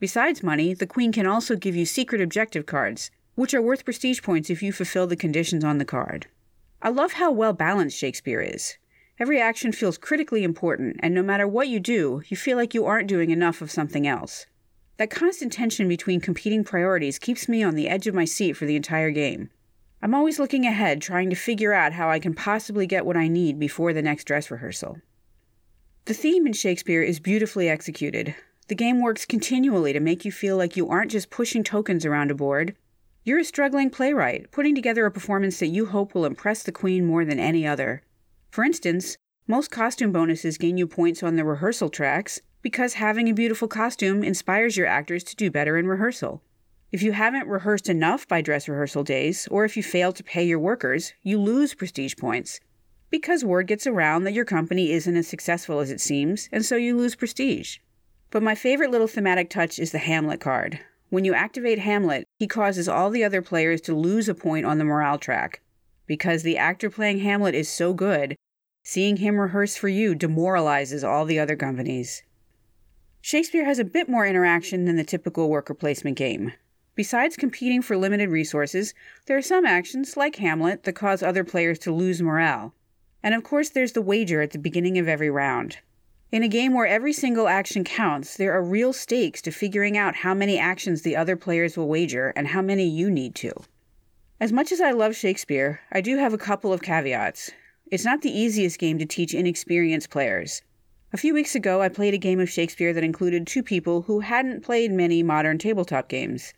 Besides 0.00 0.42
money, 0.42 0.74
the 0.74 0.86
Queen 0.86 1.10
can 1.12 1.26
also 1.26 1.56
give 1.56 1.74
you 1.74 1.84
secret 1.84 2.20
objective 2.20 2.66
cards, 2.66 3.10
which 3.34 3.52
are 3.54 3.62
worth 3.62 3.84
prestige 3.84 4.22
points 4.22 4.50
if 4.50 4.62
you 4.62 4.72
fulfill 4.72 5.06
the 5.06 5.16
conditions 5.16 5.64
on 5.64 5.78
the 5.78 5.84
card. 5.84 6.26
I 6.80 6.90
love 6.90 7.14
how 7.14 7.32
well 7.32 7.52
balanced 7.52 7.98
Shakespeare 7.98 8.40
is. 8.40 8.76
Every 9.18 9.40
action 9.40 9.72
feels 9.72 9.98
critically 9.98 10.44
important, 10.44 10.96
and 11.00 11.12
no 11.12 11.24
matter 11.24 11.48
what 11.48 11.66
you 11.66 11.80
do, 11.80 12.22
you 12.28 12.36
feel 12.36 12.56
like 12.56 12.74
you 12.74 12.86
aren't 12.86 13.08
doing 13.08 13.30
enough 13.30 13.60
of 13.60 13.72
something 13.72 14.06
else. 14.06 14.46
That 14.98 15.10
constant 15.10 15.52
tension 15.52 15.88
between 15.88 16.20
competing 16.20 16.62
priorities 16.62 17.18
keeps 17.18 17.48
me 17.48 17.64
on 17.64 17.74
the 17.74 17.88
edge 17.88 18.06
of 18.06 18.14
my 18.14 18.24
seat 18.24 18.52
for 18.52 18.66
the 18.66 18.76
entire 18.76 19.10
game. 19.10 19.50
I'm 20.00 20.14
always 20.14 20.38
looking 20.38 20.64
ahead, 20.64 21.02
trying 21.02 21.30
to 21.30 21.36
figure 21.36 21.72
out 21.72 21.94
how 21.94 22.08
I 22.08 22.20
can 22.20 22.34
possibly 22.34 22.86
get 22.86 23.04
what 23.04 23.16
I 23.16 23.26
need 23.26 23.58
before 23.58 23.92
the 23.92 24.02
next 24.02 24.24
dress 24.24 24.48
rehearsal. 24.50 24.98
The 26.04 26.14
theme 26.14 26.46
in 26.46 26.52
Shakespeare 26.52 27.02
is 27.02 27.18
beautifully 27.18 27.68
executed, 27.68 28.36
the 28.68 28.74
game 28.74 29.02
works 29.02 29.24
continually 29.24 29.94
to 29.94 30.00
make 30.00 30.26
you 30.26 30.32
feel 30.32 30.56
like 30.56 30.76
you 30.76 30.88
aren't 30.88 31.10
just 31.10 31.30
pushing 31.30 31.64
tokens 31.64 32.04
around 32.04 32.30
a 32.30 32.34
board. 32.34 32.76
You're 33.24 33.38
a 33.38 33.44
struggling 33.44 33.88
playwright, 33.88 34.50
putting 34.50 34.74
together 34.74 35.06
a 35.06 35.10
performance 35.10 35.58
that 35.58 35.68
you 35.68 35.86
hope 35.86 36.14
will 36.14 36.26
impress 36.26 36.62
the 36.62 36.72
queen 36.72 37.06
more 37.06 37.24
than 37.24 37.38
any 37.40 37.66
other. 37.66 38.02
For 38.50 38.64
instance, 38.64 39.16
most 39.46 39.70
costume 39.70 40.12
bonuses 40.12 40.58
gain 40.58 40.76
you 40.76 40.86
points 40.86 41.22
on 41.22 41.36
the 41.36 41.44
rehearsal 41.44 41.88
tracks 41.88 42.42
because 42.60 42.94
having 42.94 43.28
a 43.28 43.34
beautiful 43.34 43.68
costume 43.68 44.22
inspires 44.22 44.76
your 44.76 44.86
actors 44.86 45.24
to 45.24 45.36
do 45.36 45.50
better 45.50 45.78
in 45.78 45.86
rehearsal. 45.86 46.42
If 46.92 47.02
you 47.02 47.12
haven't 47.12 47.48
rehearsed 47.48 47.88
enough 47.88 48.28
by 48.28 48.42
dress 48.42 48.68
rehearsal 48.68 49.04
days, 49.04 49.48
or 49.50 49.64
if 49.64 49.76
you 49.76 49.82
fail 49.82 50.12
to 50.12 50.24
pay 50.24 50.44
your 50.44 50.58
workers, 50.58 51.14
you 51.22 51.40
lose 51.40 51.74
prestige 51.74 52.16
points. 52.16 52.60
Because 53.08 53.44
word 53.44 53.66
gets 53.66 53.86
around 53.86 54.24
that 54.24 54.34
your 54.34 54.44
company 54.44 54.90
isn't 54.92 55.16
as 55.16 55.26
successful 55.26 55.80
as 55.80 55.90
it 55.90 56.00
seems, 56.00 56.50
and 56.52 56.64
so 56.64 56.76
you 56.76 56.96
lose 56.96 57.14
prestige. 57.14 57.78
But 58.30 58.42
my 58.42 58.54
favorite 58.54 58.90
little 58.90 59.06
thematic 59.06 59.48
touch 59.48 59.78
is 59.78 59.92
the 59.92 59.98
Hamlet 59.98 60.40
card. 60.40 60.80
When 61.08 61.24
you 61.24 61.32
activate 61.32 61.78
Hamlet, 61.78 62.26
he 62.38 62.46
causes 62.46 62.88
all 62.88 63.08
the 63.08 63.24
other 63.24 63.40
players 63.40 63.80
to 63.82 63.94
lose 63.94 64.28
a 64.28 64.34
point 64.34 64.66
on 64.66 64.76
the 64.76 64.84
morale 64.84 65.18
track. 65.18 65.62
Because 66.06 66.42
the 66.42 66.58
actor 66.58 66.90
playing 66.90 67.20
Hamlet 67.20 67.54
is 67.54 67.70
so 67.70 67.94
good, 67.94 68.36
seeing 68.84 69.16
him 69.16 69.40
rehearse 69.40 69.76
for 69.76 69.88
you 69.88 70.14
demoralizes 70.14 71.02
all 71.02 71.24
the 71.24 71.38
other 71.38 71.56
companies. 71.56 72.22
Shakespeare 73.20 73.64
has 73.64 73.78
a 73.78 73.84
bit 73.84 74.08
more 74.08 74.26
interaction 74.26 74.84
than 74.84 74.96
the 74.96 75.04
typical 75.04 75.48
worker 75.48 75.74
placement 75.74 76.16
game. 76.16 76.52
Besides 76.94 77.36
competing 77.36 77.80
for 77.80 77.96
limited 77.96 78.28
resources, 78.28 78.92
there 79.26 79.36
are 79.36 79.42
some 79.42 79.64
actions, 79.64 80.16
like 80.16 80.36
Hamlet, 80.36 80.82
that 80.84 80.94
cause 80.94 81.22
other 81.22 81.44
players 81.44 81.78
to 81.80 81.94
lose 81.94 82.20
morale. 82.20 82.74
And 83.22 83.34
of 83.34 83.42
course, 83.42 83.70
there's 83.70 83.92
the 83.92 84.02
wager 84.02 84.42
at 84.42 84.50
the 84.50 84.58
beginning 84.58 84.98
of 84.98 85.08
every 85.08 85.30
round. 85.30 85.78
In 86.30 86.42
a 86.42 86.48
game 86.48 86.74
where 86.74 86.86
every 86.86 87.14
single 87.14 87.48
action 87.48 87.84
counts, 87.84 88.36
there 88.36 88.52
are 88.52 88.62
real 88.62 88.92
stakes 88.92 89.40
to 89.42 89.50
figuring 89.50 89.96
out 89.96 90.16
how 90.16 90.34
many 90.34 90.58
actions 90.58 91.00
the 91.00 91.16
other 91.16 91.36
players 91.36 91.74
will 91.74 91.88
wager 91.88 92.34
and 92.36 92.48
how 92.48 92.60
many 92.60 92.86
you 92.86 93.10
need 93.10 93.34
to. 93.36 93.50
As 94.38 94.52
much 94.52 94.70
as 94.70 94.80
I 94.80 94.90
love 94.90 95.16
Shakespeare, 95.16 95.80
I 95.90 96.02
do 96.02 96.18
have 96.18 96.34
a 96.34 96.38
couple 96.38 96.70
of 96.70 96.82
caveats. 96.82 97.50
It's 97.90 98.04
not 98.04 98.20
the 98.20 98.30
easiest 98.30 98.78
game 98.78 98.98
to 98.98 99.06
teach 99.06 99.32
inexperienced 99.32 100.10
players. 100.10 100.60
A 101.14 101.16
few 101.16 101.32
weeks 101.32 101.54
ago, 101.54 101.80
I 101.80 101.88
played 101.88 102.12
a 102.12 102.18
game 102.18 102.40
of 102.40 102.50
Shakespeare 102.50 102.92
that 102.92 103.02
included 103.02 103.46
two 103.46 103.62
people 103.62 104.02
who 104.02 104.20
hadn't 104.20 104.62
played 104.62 104.92
many 104.92 105.22
modern 105.22 105.56
tabletop 105.56 106.10
games. 106.10 106.52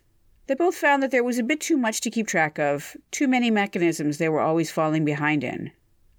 They 0.47 0.55
both 0.55 0.75
found 0.75 1.01
that 1.01 1.11
there 1.11 1.23
was 1.23 1.39
a 1.39 1.43
bit 1.43 1.61
too 1.61 1.77
much 1.77 2.01
to 2.01 2.09
keep 2.09 2.27
track 2.27 2.59
of, 2.59 2.97
too 3.11 3.29
many 3.29 3.49
mechanisms 3.49 4.17
they 4.17 4.27
were 4.27 4.41
always 4.41 4.69
falling 4.69 5.05
behind 5.05 5.45
in. 5.45 5.71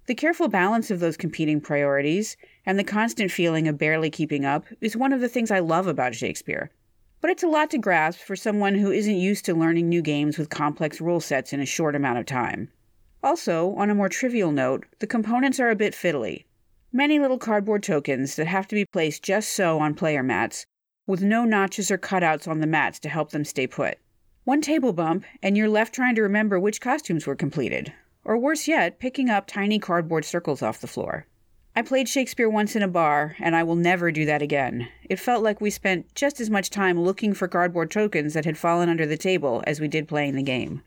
The 0.07 0.15
careful 0.15 0.47
balance 0.47 0.89
of 0.89 0.99
those 0.99 1.15
competing 1.15 1.61
priorities, 1.61 2.35
and 2.65 2.79
the 2.79 2.83
constant 2.83 3.31
feeling 3.31 3.67
of 3.67 3.77
barely 3.77 4.09
keeping 4.09 4.45
up 4.45 4.65
is 4.81 4.95
one 4.95 5.13
of 5.13 5.21
the 5.21 5.29
things 5.29 5.51
I 5.51 5.59
love 5.59 5.87
about 5.87 6.15
Shakespeare. 6.15 6.71
But 7.21 7.29
it's 7.29 7.43
a 7.43 7.47
lot 7.47 7.69
to 7.71 7.77
grasp 7.77 8.19
for 8.19 8.35
someone 8.35 8.75
who 8.75 8.91
isn't 8.91 9.15
used 9.15 9.45
to 9.45 9.53
learning 9.53 9.87
new 9.87 10.01
games 10.01 10.37
with 10.37 10.49
complex 10.49 10.99
rule 10.99 11.19
sets 11.19 11.53
in 11.53 11.59
a 11.59 11.65
short 11.65 11.95
amount 11.95 12.19
of 12.19 12.25
time. 12.25 12.69
Also, 13.23 13.73
on 13.75 13.89
a 13.89 13.95
more 13.95 14.09
trivial 14.09 14.51
note, 14.51 14.85
the 14.99 15.07
components 15.07 15.59
are 15.59 15.69
a 15.69 15.75
bit 15.75 15.93
fiddly. 15.93 16.43
Many 16.91 17.19
little 17.19 17.37
cardboard 17.37 17.81
tokens 17.81 18.35
that 18.35 18.47
have 18.47 18.67
to 18.67 18.75
be 18.75 18.85
placed 18.85 19.23
just 19.23 19.49
so 19.53 19.79
on 19.79 19.95
player 19.95 20.21
mats, 20.21 20.65
with 21.07 21.23
no 21.23 21.45
notches 21.45 21.89
or 21.89 21.97
cutouts 21.97 22.47
on 22.47 22.59
the 22.59 22.67
mats 22.67 22.99
to 22.99 23.09
help 23.09 23.31
them 23.31 23.45
stay 23.45 23.67
put. 23.67 23.97
One 24.43 24.61
table 24.61 24.91
bump, 24.91 25.23
and 25.41 25.55
you're 25.55 25.69
left 25.69 25.95
trying 25.95 26.15
to 26.15 26.21
remember 26.21 26.59
which 26.59 26.81
costumes 26.81 27.25
were 27.25 27.35
completed, 27.35 27.93
or 28.25 28.37
worse 28.37 28.67
yet, 28.67 28.99
picking 28.99 29.29
up 29.29 29.47
tiny 29.47 29.79
cardboard 29.79 30.25
circles 30.25 30.61
off 30.61 30.81
the 30.81 30.87
floor. 30.87 31.25
I 31.75 31.81
played 31.81 32.07
Shakespeare 32.07 32.49
once 32.49 32.75
in 32.75 32.83
a 32.83 32.87
bar, 32.87 33.35
and 33.39 33.55
I 33.55 33.63
will 33.63 33.75
never 33.75 34.11
do 34.11 34.25
that 34.25 34.43
again. 34.43 34.89
It 35.09 35.19
felt 35.19 35.43
like 35.43 35.59
we 35.59 35.71
spent 35.71 36.13
just 36.13 36.39
as 36.39 36.49
much 36.49 36.69
time 36.69 36.99
looking 36.99 37.33
for 37.33 37.47
cardboard 37.47 37.89
tokens 37.89 38.35
that 38.35 38.45
had 38.45 38.59
fallen 38.59 38.89
under 38.89 39.07
the 39.07 39.17
table 39.17 39.63
as 39.65 39.79
we 39.79 39.87
did 39.87 40.07
playing 40.07 40.35
the 40.35 40.43
game. 40.43 40.83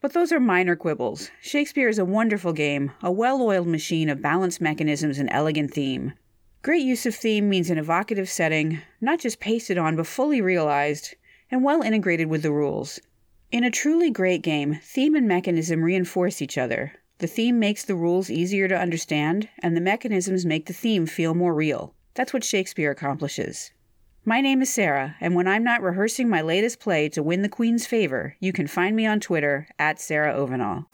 But 0.00 0.14
those 0.14 0.32
are 0.32 0.40
minor 0.40 0.76
quibbles. 0.76 1.30
Shakespeare 1.42 1.90
is 1.90 1.98
a 1.98 2.06
wonderful 2.06 2.54
game, 2.54 2.92
a 3.02 3.12
well 3.12 3.42
oiled 3.42 3.68
machine 3.68 4.08
of 4.08 4.22
balanced 4.22 4.62
mechanisms 4.62 5.18
and 5.18 5.28
elegant 5.30 5.74
theme. 5.74 6.14
Great 6.62 6.84
use 6.84 7.04
of 7.04 7.14
theme 7.14 7.50
means 7.50 7.68
an 7.68 7.76
evocative 7.76 8.30
setting, 8.30 8.80
not 8.98 9.20
just 9.20 9.40
pasted 9.40 9.76
on 9.76 9.94
but 9.94 10.06
fully 10.06 10.40
realized, 10.40 11.16
and 11.50 11.62
well 11.62 11.82
integrated 11.82 12.28
with 12.28 12.42
the 12.42 12.50
rules. 12.50 12.98
In 13.52 13.62
a 13.62 13.70
truly 13.70 14.10
great 14.10 14.40
game, 14.40 14.80
theme 14.82 15.14
and 15.14 15.28
mechanism 15.28 15.82
reinforce 15.82 16.40
each 16.40 16.56
other. 16.56 16.92
The 17.20 17.26
theme 17.26 17.58
makes 17.58 17.84
the 17.84 17.94
rules 17.94 18.30
easier 18.30 18.66
to 18.66 18.74
understand, 18.74 19.50
and 19.58 19.76
the 19.76 19.80
mechanisms 19.82 20.46
make 20.46 20.64
the 20.64 20.72
theme 20.72 21.04
feel 21.04 21.34
more 21.34 21.52
real. 21.52 21.92
That's 22.14 22.32
what 22.32 22.42
Shakespeare 22.42 22.90
accomplishes. 22.90 23.72
My 24.24 24.40
name 24.40 24.62
is 24.62 24.72
Sarah, 24.72 25.16
and 25.20 25.34
when 25.34 25.46
I'm 25.46 25.62
not 25.62 25.82
rehearsing 25.82 26.30
my 26.30 26.40
latest 26.40 26.80
play 26.80 27.10
to 27.10 27.22
win 27.22 27.42
the 27.42 27.50
Queen's 27.50 27.86
favor, 27.86 28.36
you 28.40 28.54
can 28.54 28.66
find 28.66 28.96
me 28.96 29.04
on 29.04 29.20
Twitter 29.20 29.68
at 29.78 30.00
Sarah 30.00 30.34
Ovenall. 30.34 30.86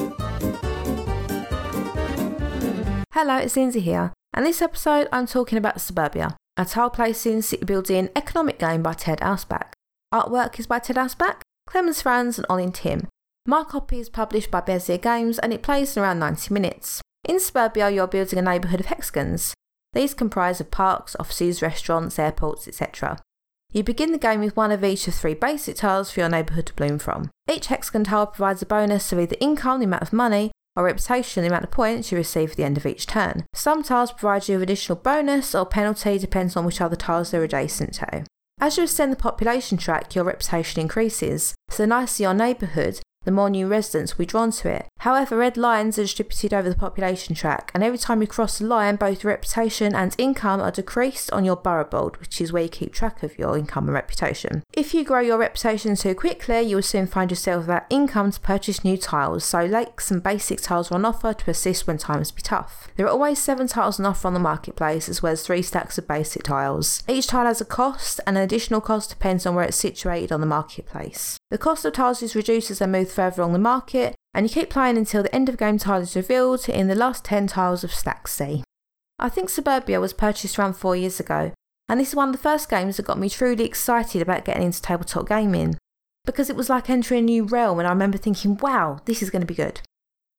Hello, 3.14 3.36
it's 3.36 3.56
Lindsay 3.56 3.78
here, 3.78 4.12
and 4.34 4.44
this 4.44 4.60
episode 4.60 5.06
I'm 5.12 5.28
talking 5.28 5.58
about 5.58 5.80
Suburbia, 5.80 6.36
a 6.56 6.64
tile 6.64 6.90
placing, 6.90 7.42
city 7.42 7.64
building, 7.64 8.08
economic 8.16 8.58
game 8.58 8.82
by 8.82 8.94
Ted 8.94 9.20
Alspach. 9.20 9.74
Artwork 10.12 10.58
is 10.58 10.66
by 10.66 10.80
Ted 10.80 10.96
Alspach, 10.96 11.42
Clemens 11.68 12.02
Franz, 12.02 12.36
and 12.36 12.48
Ollin 12.48 12.74
Timm. 12.74 13.06
My 13.48 13.62
copy 13.62 14.00
is 14.00 14.08
published 14.08 14.50
by 14.50 14.60
Bezier 14.60 15.00
Games 15.00 15.38
and 15.38 15.52
it 15.52 15.62
plays 15.62 15.96
in 15.96 16.02
around 16.02 16.18
90 16.18 16.52
minutes. 16.52 17.00
In 17.22 17.38
Suburbia, 17.38 17.88
you're 17.88 18.08
building 18.08 18.40
a 18.40 18.42
neighbourhood 18.42 18.80
of 18.80 18.86
hexagons. 18.86 19.54
These 19.92 20.14
comprise 20.14 20.60
of 20.60 20.72
parks, 20.72 21.14
offices, 21.20 21.62
restaurants, 21.62 22.18
airports, 22.18 22.66
etc. 22.66 23.20
You 23.72 23.84
begin 23.84 24.10
the 24.10 24.18
game 24.18 24.40
with 24.40 24.56
one 24.56 24.72
of 24.72 24.82
each 24.82 25.06
of 25.06 25.14
three 25.14 25.34
basic 25.34 25.76
tiles 25.76 26.10
for 26.10 26.18
your 26.18 26.28
neighbourhood 26.28 26.66
to 26.66 26.74
bloom 26.74 26.98
from. 26.98 27.30
Each 27.48 27.66
hexagon 27.68 28.02
tile 28.02 28.26
provides 28.26 28.62
a 28.62 28.66
bonus 28.66 29.12
of 29.12 29.20
either 29.20 29.36
income, 29.38 29.78
the 29.78 29.86
amount 29.86 30.02
of 30.02 30.12
money, 30.12 30.50
or 30.74 30.82
reputation, 30.82 31.42
the 31.42 31.48
amount 31.48 31.64
of 31.64 31.70
points 31.70 32.10
you 32.10 32.18
receive 32.18 32.50
at 32.50 32.56
the 32.56 32.64
end 32.64 32.76
of 32.76 32.84
each 32.84 33.06
turn. 33.06 33.46
Some 33.54 33.84
tiles 33.84 34.10
provide 34.10 34.48
you 34.48 34.56
with 34.56 34.64
additional 34.64 34.98
bonus 34.98 35.54
or 35.54 35.66
penalty 35.66 36.18
depends 36.18 36.56
on 36.56 36.64
which 36.64 36.80
other 36.80 36.96
tiles 36.96 37.30
they're 37.30 37.44
adjacent 37.44 37.94
to. 37.94 38.24
As 38.60 38.76
you 38.76 38.82
ascend 38.82 39.12
the 39.12 39.16
population 39.16 39.78
track, 39.78 40.16
your 40.16 40.24
reputation 40.24 40.80
increases. 40.80 41.54
So 41.70 41.84
the 41.84 41.86
nicer 41.86 42.24
your 42.24 42.34
neighbourhood, 42.34 43.00
the 43.26 43.32
more 43.32 43.50
new 43.50 43.66
residents 43.66 44.16
will 44.16 44.22
be 44.22 44.26
drawn 44.26 44.50
to 44.52 44.70
it. 44.70 44.86
However, 45.00 45.36
red 45.36 45.56
lines 45.56 45.98
are 45.98 46.02
distributed 46.02 46.54
over 46.54 46.70
the 46.70 46.76
population 46.76 47.34
track, 47.34 47.70
and 47.74 47.84
every 47.84 47.98
time 47.98 48.22
you 48.22 48.26
cross 48.26 48.58
the 48.58 48.64
line, 48.64 48.96
both 48.96 49.24
reputation 49.24 49.94
and 49.94 50.14
income 50.16 50.60
are 50.60 50.70
decreased 50.70 51.30
on 51.32 51.44
your 51.44 51.56
borough 51.56 51.84
board, 51.84 52.18
which 52.18 52.40
is 52.40 52.52
where 52.52 52.62
you 52.62 52.68
keep 52.68 52.94
track 52.94 53.22
of 53.22 53.38
your 53.38 53.58
income 53.58 53.84
and 53.84 53.94
reputation. 53.94 54.62
If 54.72 54.94
you 54.94 55.04
grow 55.04 55.20
your 55.20 55.38
reputation 55.38 55.96
too 55.96 56.14
quickly, 56.14 56.62
you 56.62 56.76
will 56.76 56.82
soon 56.82 57.06
find 57.06 57.30
yourself 57.30 57.62
without 57.62 57.84
income 57.90 58.30
to 58.30 58.40
purchase 58.40 58.84
new 58.84 58.96
tiles, 58.96 59.44
so 59.44 59.64
lakes 59.64 60.10
and 60.10 60.22
basic 60.22 60.62
tiles 60.62 60.90
are 60.90 60.94
on 60.94 61.04
offer 61.04 61.34
to 61.34 61.50
assist 61.50 61.86
when 61.86 61.98
times 61.98 62.30
be 62.30 62.42
tough. 62.42 62.88
There 62.96 63.06
are 63.06 63.10
always 63.10 63.38
seven 63.40 63.66
tiles 63.66 63.98
on 63.98 64.06
offer 64.06 64.28
on 64.28 64.34
the 64.34 64.40
marketplace, 64.40 65.08
as 65.08 65.22
well 65.22 65.32
as 65.32 65.42
three 65.42 65.62
stacks 65.62 65.98
of 65.98 66.06
basic 66.08 66.44
tiles. 66.44 67.02
Each 67.08 67.26
tile 67.26 67.46
has 67.46 67.60
a 67.60 67.64
cost, 67.64 68.20
and 68.26 68.38
an 68.38 68.44
additional 68.44 68.80
cost 68.80 69.10
depends 69.10 69.44
on 69.44 69.54
where 69.56 69.64
it's 69.64 69.76
situated 69.76 70.30
on 70.30 70.40
the 70.40 70.46
marketplace. 70.46 71.38
The 71.50 71.58
cost 71.58 71.84
of 71.84 71.92
tiles 71.92 72.22
is 72.22 72.34
reduced 72.34 72.70
as 72.70 72.80
they 72.80 72.86
move 72.86 73.10
further 73.10 73.42
along 73.42 73.52
the 73.52 73.58
market, 73.60 74.16
and 74.34 74.44
you 74.44 74.52
keep 74.52 74.68
playing 74.68 74.96
until 74.98 75.22
the 75.22 75.34
end 75.34 75.48
of 75.48 75.56
game 75.56 75.78
tile 75.78 76.02
is 76.02 76.16
revealed 76.16 76.68
in 76.68 76.88
the 76.88 76.94
last 76.94 77.24
10 77.24 77.46
tiles 77.46 77.84
of 77.84 77.94
Stack 77.94 78.26
C. 78.26 78.64
I 79.18 79.28
think 79.28 79.48
Suburbia 79.48 80.00
was 80.00 80.12
purchased 80.12 80.58
around 80.58 80.74
4 80.74 80.96
years 80.96 81.20
ago, 81.20 81.52
and 81.88 82.00
this 82.00 82.08
is 82.08 82.16
one 82.16 82.30
of 82.30 82.32
the 82.32 82.42
first 82.42 82.68
games 82.68 82.96
that 82.96 83.06
got 83.06 83.18
me 83.18 83.30
truly 83.30 83.64
excited 83.64 84.20
about 84.20 84.44
getting 84.44 84.64
into 84.64 84.82
tabletop 84.82 85.28
gaming, 85.28 85.78
because 86.24 86.50
it 86.50 86.56
was 86.56 86.68
like 86.68 86.90
entering 86.90 87.20
a 87.20 87.22
new 87.22 87.44
realm 87.44 87.78
and 87.78 87.86
I 87.86 87.92
remember 87.92 88.18
thinking, 88.18 88.56
wow, 88.56 88.98
this 89.04 89.22
is 89.22 89.30
going 89.30 89.42
to 89.42 89.46
be 89.46 89.54
good. 89.54 89.80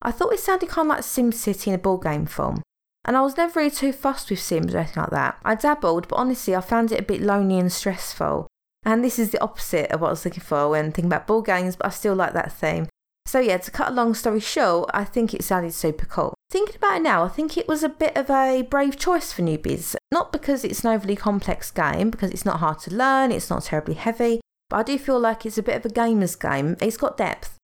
I 0.01 0.11
thought 0.11 0.33
it 0.33 0.41
sounded 0.41 0.69
kind 0.69 0.87
of 0.91 0.97
like 0.97 1.05
SimCity 1.05 1.67
in 1.67 1.73
a 1.73 1.77
board 1.77 2.03
game 2.03 2.25
form, 2.25 2.61
and 3.05 3.15
I 3.15 3.21
was 3.21 3.37
never 3.37 3.61
really 3.61 3.71
too 3.71 3.93
fussed 3.93 4.29
with 4.29 4.41
Sims 4.41 4.75
or 4.75 4.79
anything 4.79 5.01
like 5.01 5.11
that. 5.11 5.39
I 5.45 5.55
dabbled, 5.55 6.09
but 6.09 6.17
honestly, 6.17 6.53
I 6.53 6.61
found 6.61 6.91
it 6.91 6.99
a 6.99 7.03
bit 7.03 7.21
lonely 7.21 7.57
and 7.57 7.71
stressful. 7.71 8.47
And 8.87 9.03
this 9.03 9.19
is 9.19 9.31
the 9.31 9.41
opposite 9.41 9.91
of 9.91 9.99
what 9.99 10.07
I 10.07 10.11
was 10.11 10.23
looking 10.23 10.39
for 10.39 10.69
when 10.69 10.93
thinking 10.93 11.07
about 11.11 11.27
board 11.27 11.45
games, 11.45 11.75
but 11.75 11.87
I 11.87 11.89
still 11.89 12.15
like 12.15 12.31
that 12.31 12.53
theme. 12.53 12.87
So 13.25 13.37
yeah, 13.37 13.57
to 13.57 13.69
cut 13.69 13.89
a 13.89 13.93
long 13.93 14.13
story 14.13 14.39
short, 14.39 14.89
I 14.93 15.03
think 15.03 15.33
it 15.33 15.43
sounded 15.43 15.73
super 15.73 16.05
cool. 16.05 16.33
Thinking 16.49 16.77
about 16.77 16.95
it 16.95 17.01
now, 17.01 17.25
I 17.25 17.27
think 17.27 17.57
it 17.57 17.67
was 17.67 17.83
a 17.83 17.89
bit 17.89 18.15
of 18.15 18.29
a 18.29 18.61
brave 18.61 18.95
choice 18.97 19.33
for 19.33 19.41
newbies. 19.41 19.97
Not 20.09 20.31
because 20.31 20.63
it's 20.63 20.85
an 20.85 20.91
overly 20.91 21.17
complex 21.17 21.69
game, 21.69 22.09
because 22.09 22.31
it's 22.31 22.45
not 22.45 22.61
hard 22.61 22.79
to 22.79 22.95
learn, 22.95 23.33
it's 23.33 23.49
not 23.49 23.63
terribly 23.63 23.95
heavy, 23.95 24.39
but 24.69 24.77
I 24.77 24.83
do 24.83 24.97
feel 24.97 25.19
like 25.19 25.45
it's 25.45 25.57
a 25.57 25.63
bit 25.63 25.75
of 25.75 25.85
a 25.85 25.93
gamer's 25.93 26.37
game. 26.37 26.77
It's 26.79 26.95
got 26.95 27.17
depth, 27.17 27.57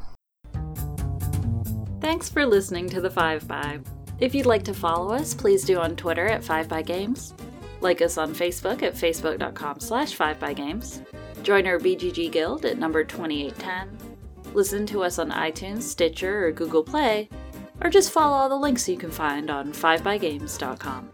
Thanks 2.01 2.29
for 2.29 2.47
listening 2.47 2.89
to 2.91 3.01
the 3.01 3.11
5 3.11 3.49
by. 3.49 3.81
If 4.21 4.33
you'd 4.33 4.47
like 4.47 4.63
to 4.67 4.75
follow 4.75 5.17
us, 5.17 5.35
please 5.35 5.65
do 5.65 5.81
on 5.81 5.97
Twitter 5.97 6.29
at 6.29 6.45
5 6.45 6.69
by 6.69 6.83
Games. 6.83 7.35
Like 7.81 8.03
us 8.03 8.19
on 8.19 8.33
Facebook 8.33 8.85
at 8.85 8.95
facebook.com 8.95 9.81
slash 9.81 10.15
5 10.15 10.39
by 10.39 10.53
Games. 10.53 11.03
Join 11.43 11.67
our 11.67 11.81
BGG 11.81 12.31
Guild 12.31 12.65
at 12.65 12.79
number 12.79 13.03
2810. 13.03 13.96
Listen 14.57 14.87
to 14.87 15.03
us 15.03 15.19
on 15.19 15.31
iTunes, 15.33 15.83
Stitcher, 15.83 16.47
or 16.47 16.51
Google 16.51 16.83
Play 16.83 17.29
or 17.83 17.91
just 17.91 18.11
follow 18.11 18.35
all 18.35 18.49
the 18.49 18.57
links 18.57 18.89
you 18.89 18.97
can 18.97 19.11
find 19.11 19.51
on 19.51 19.71
5bygames.com. 19.71 21.11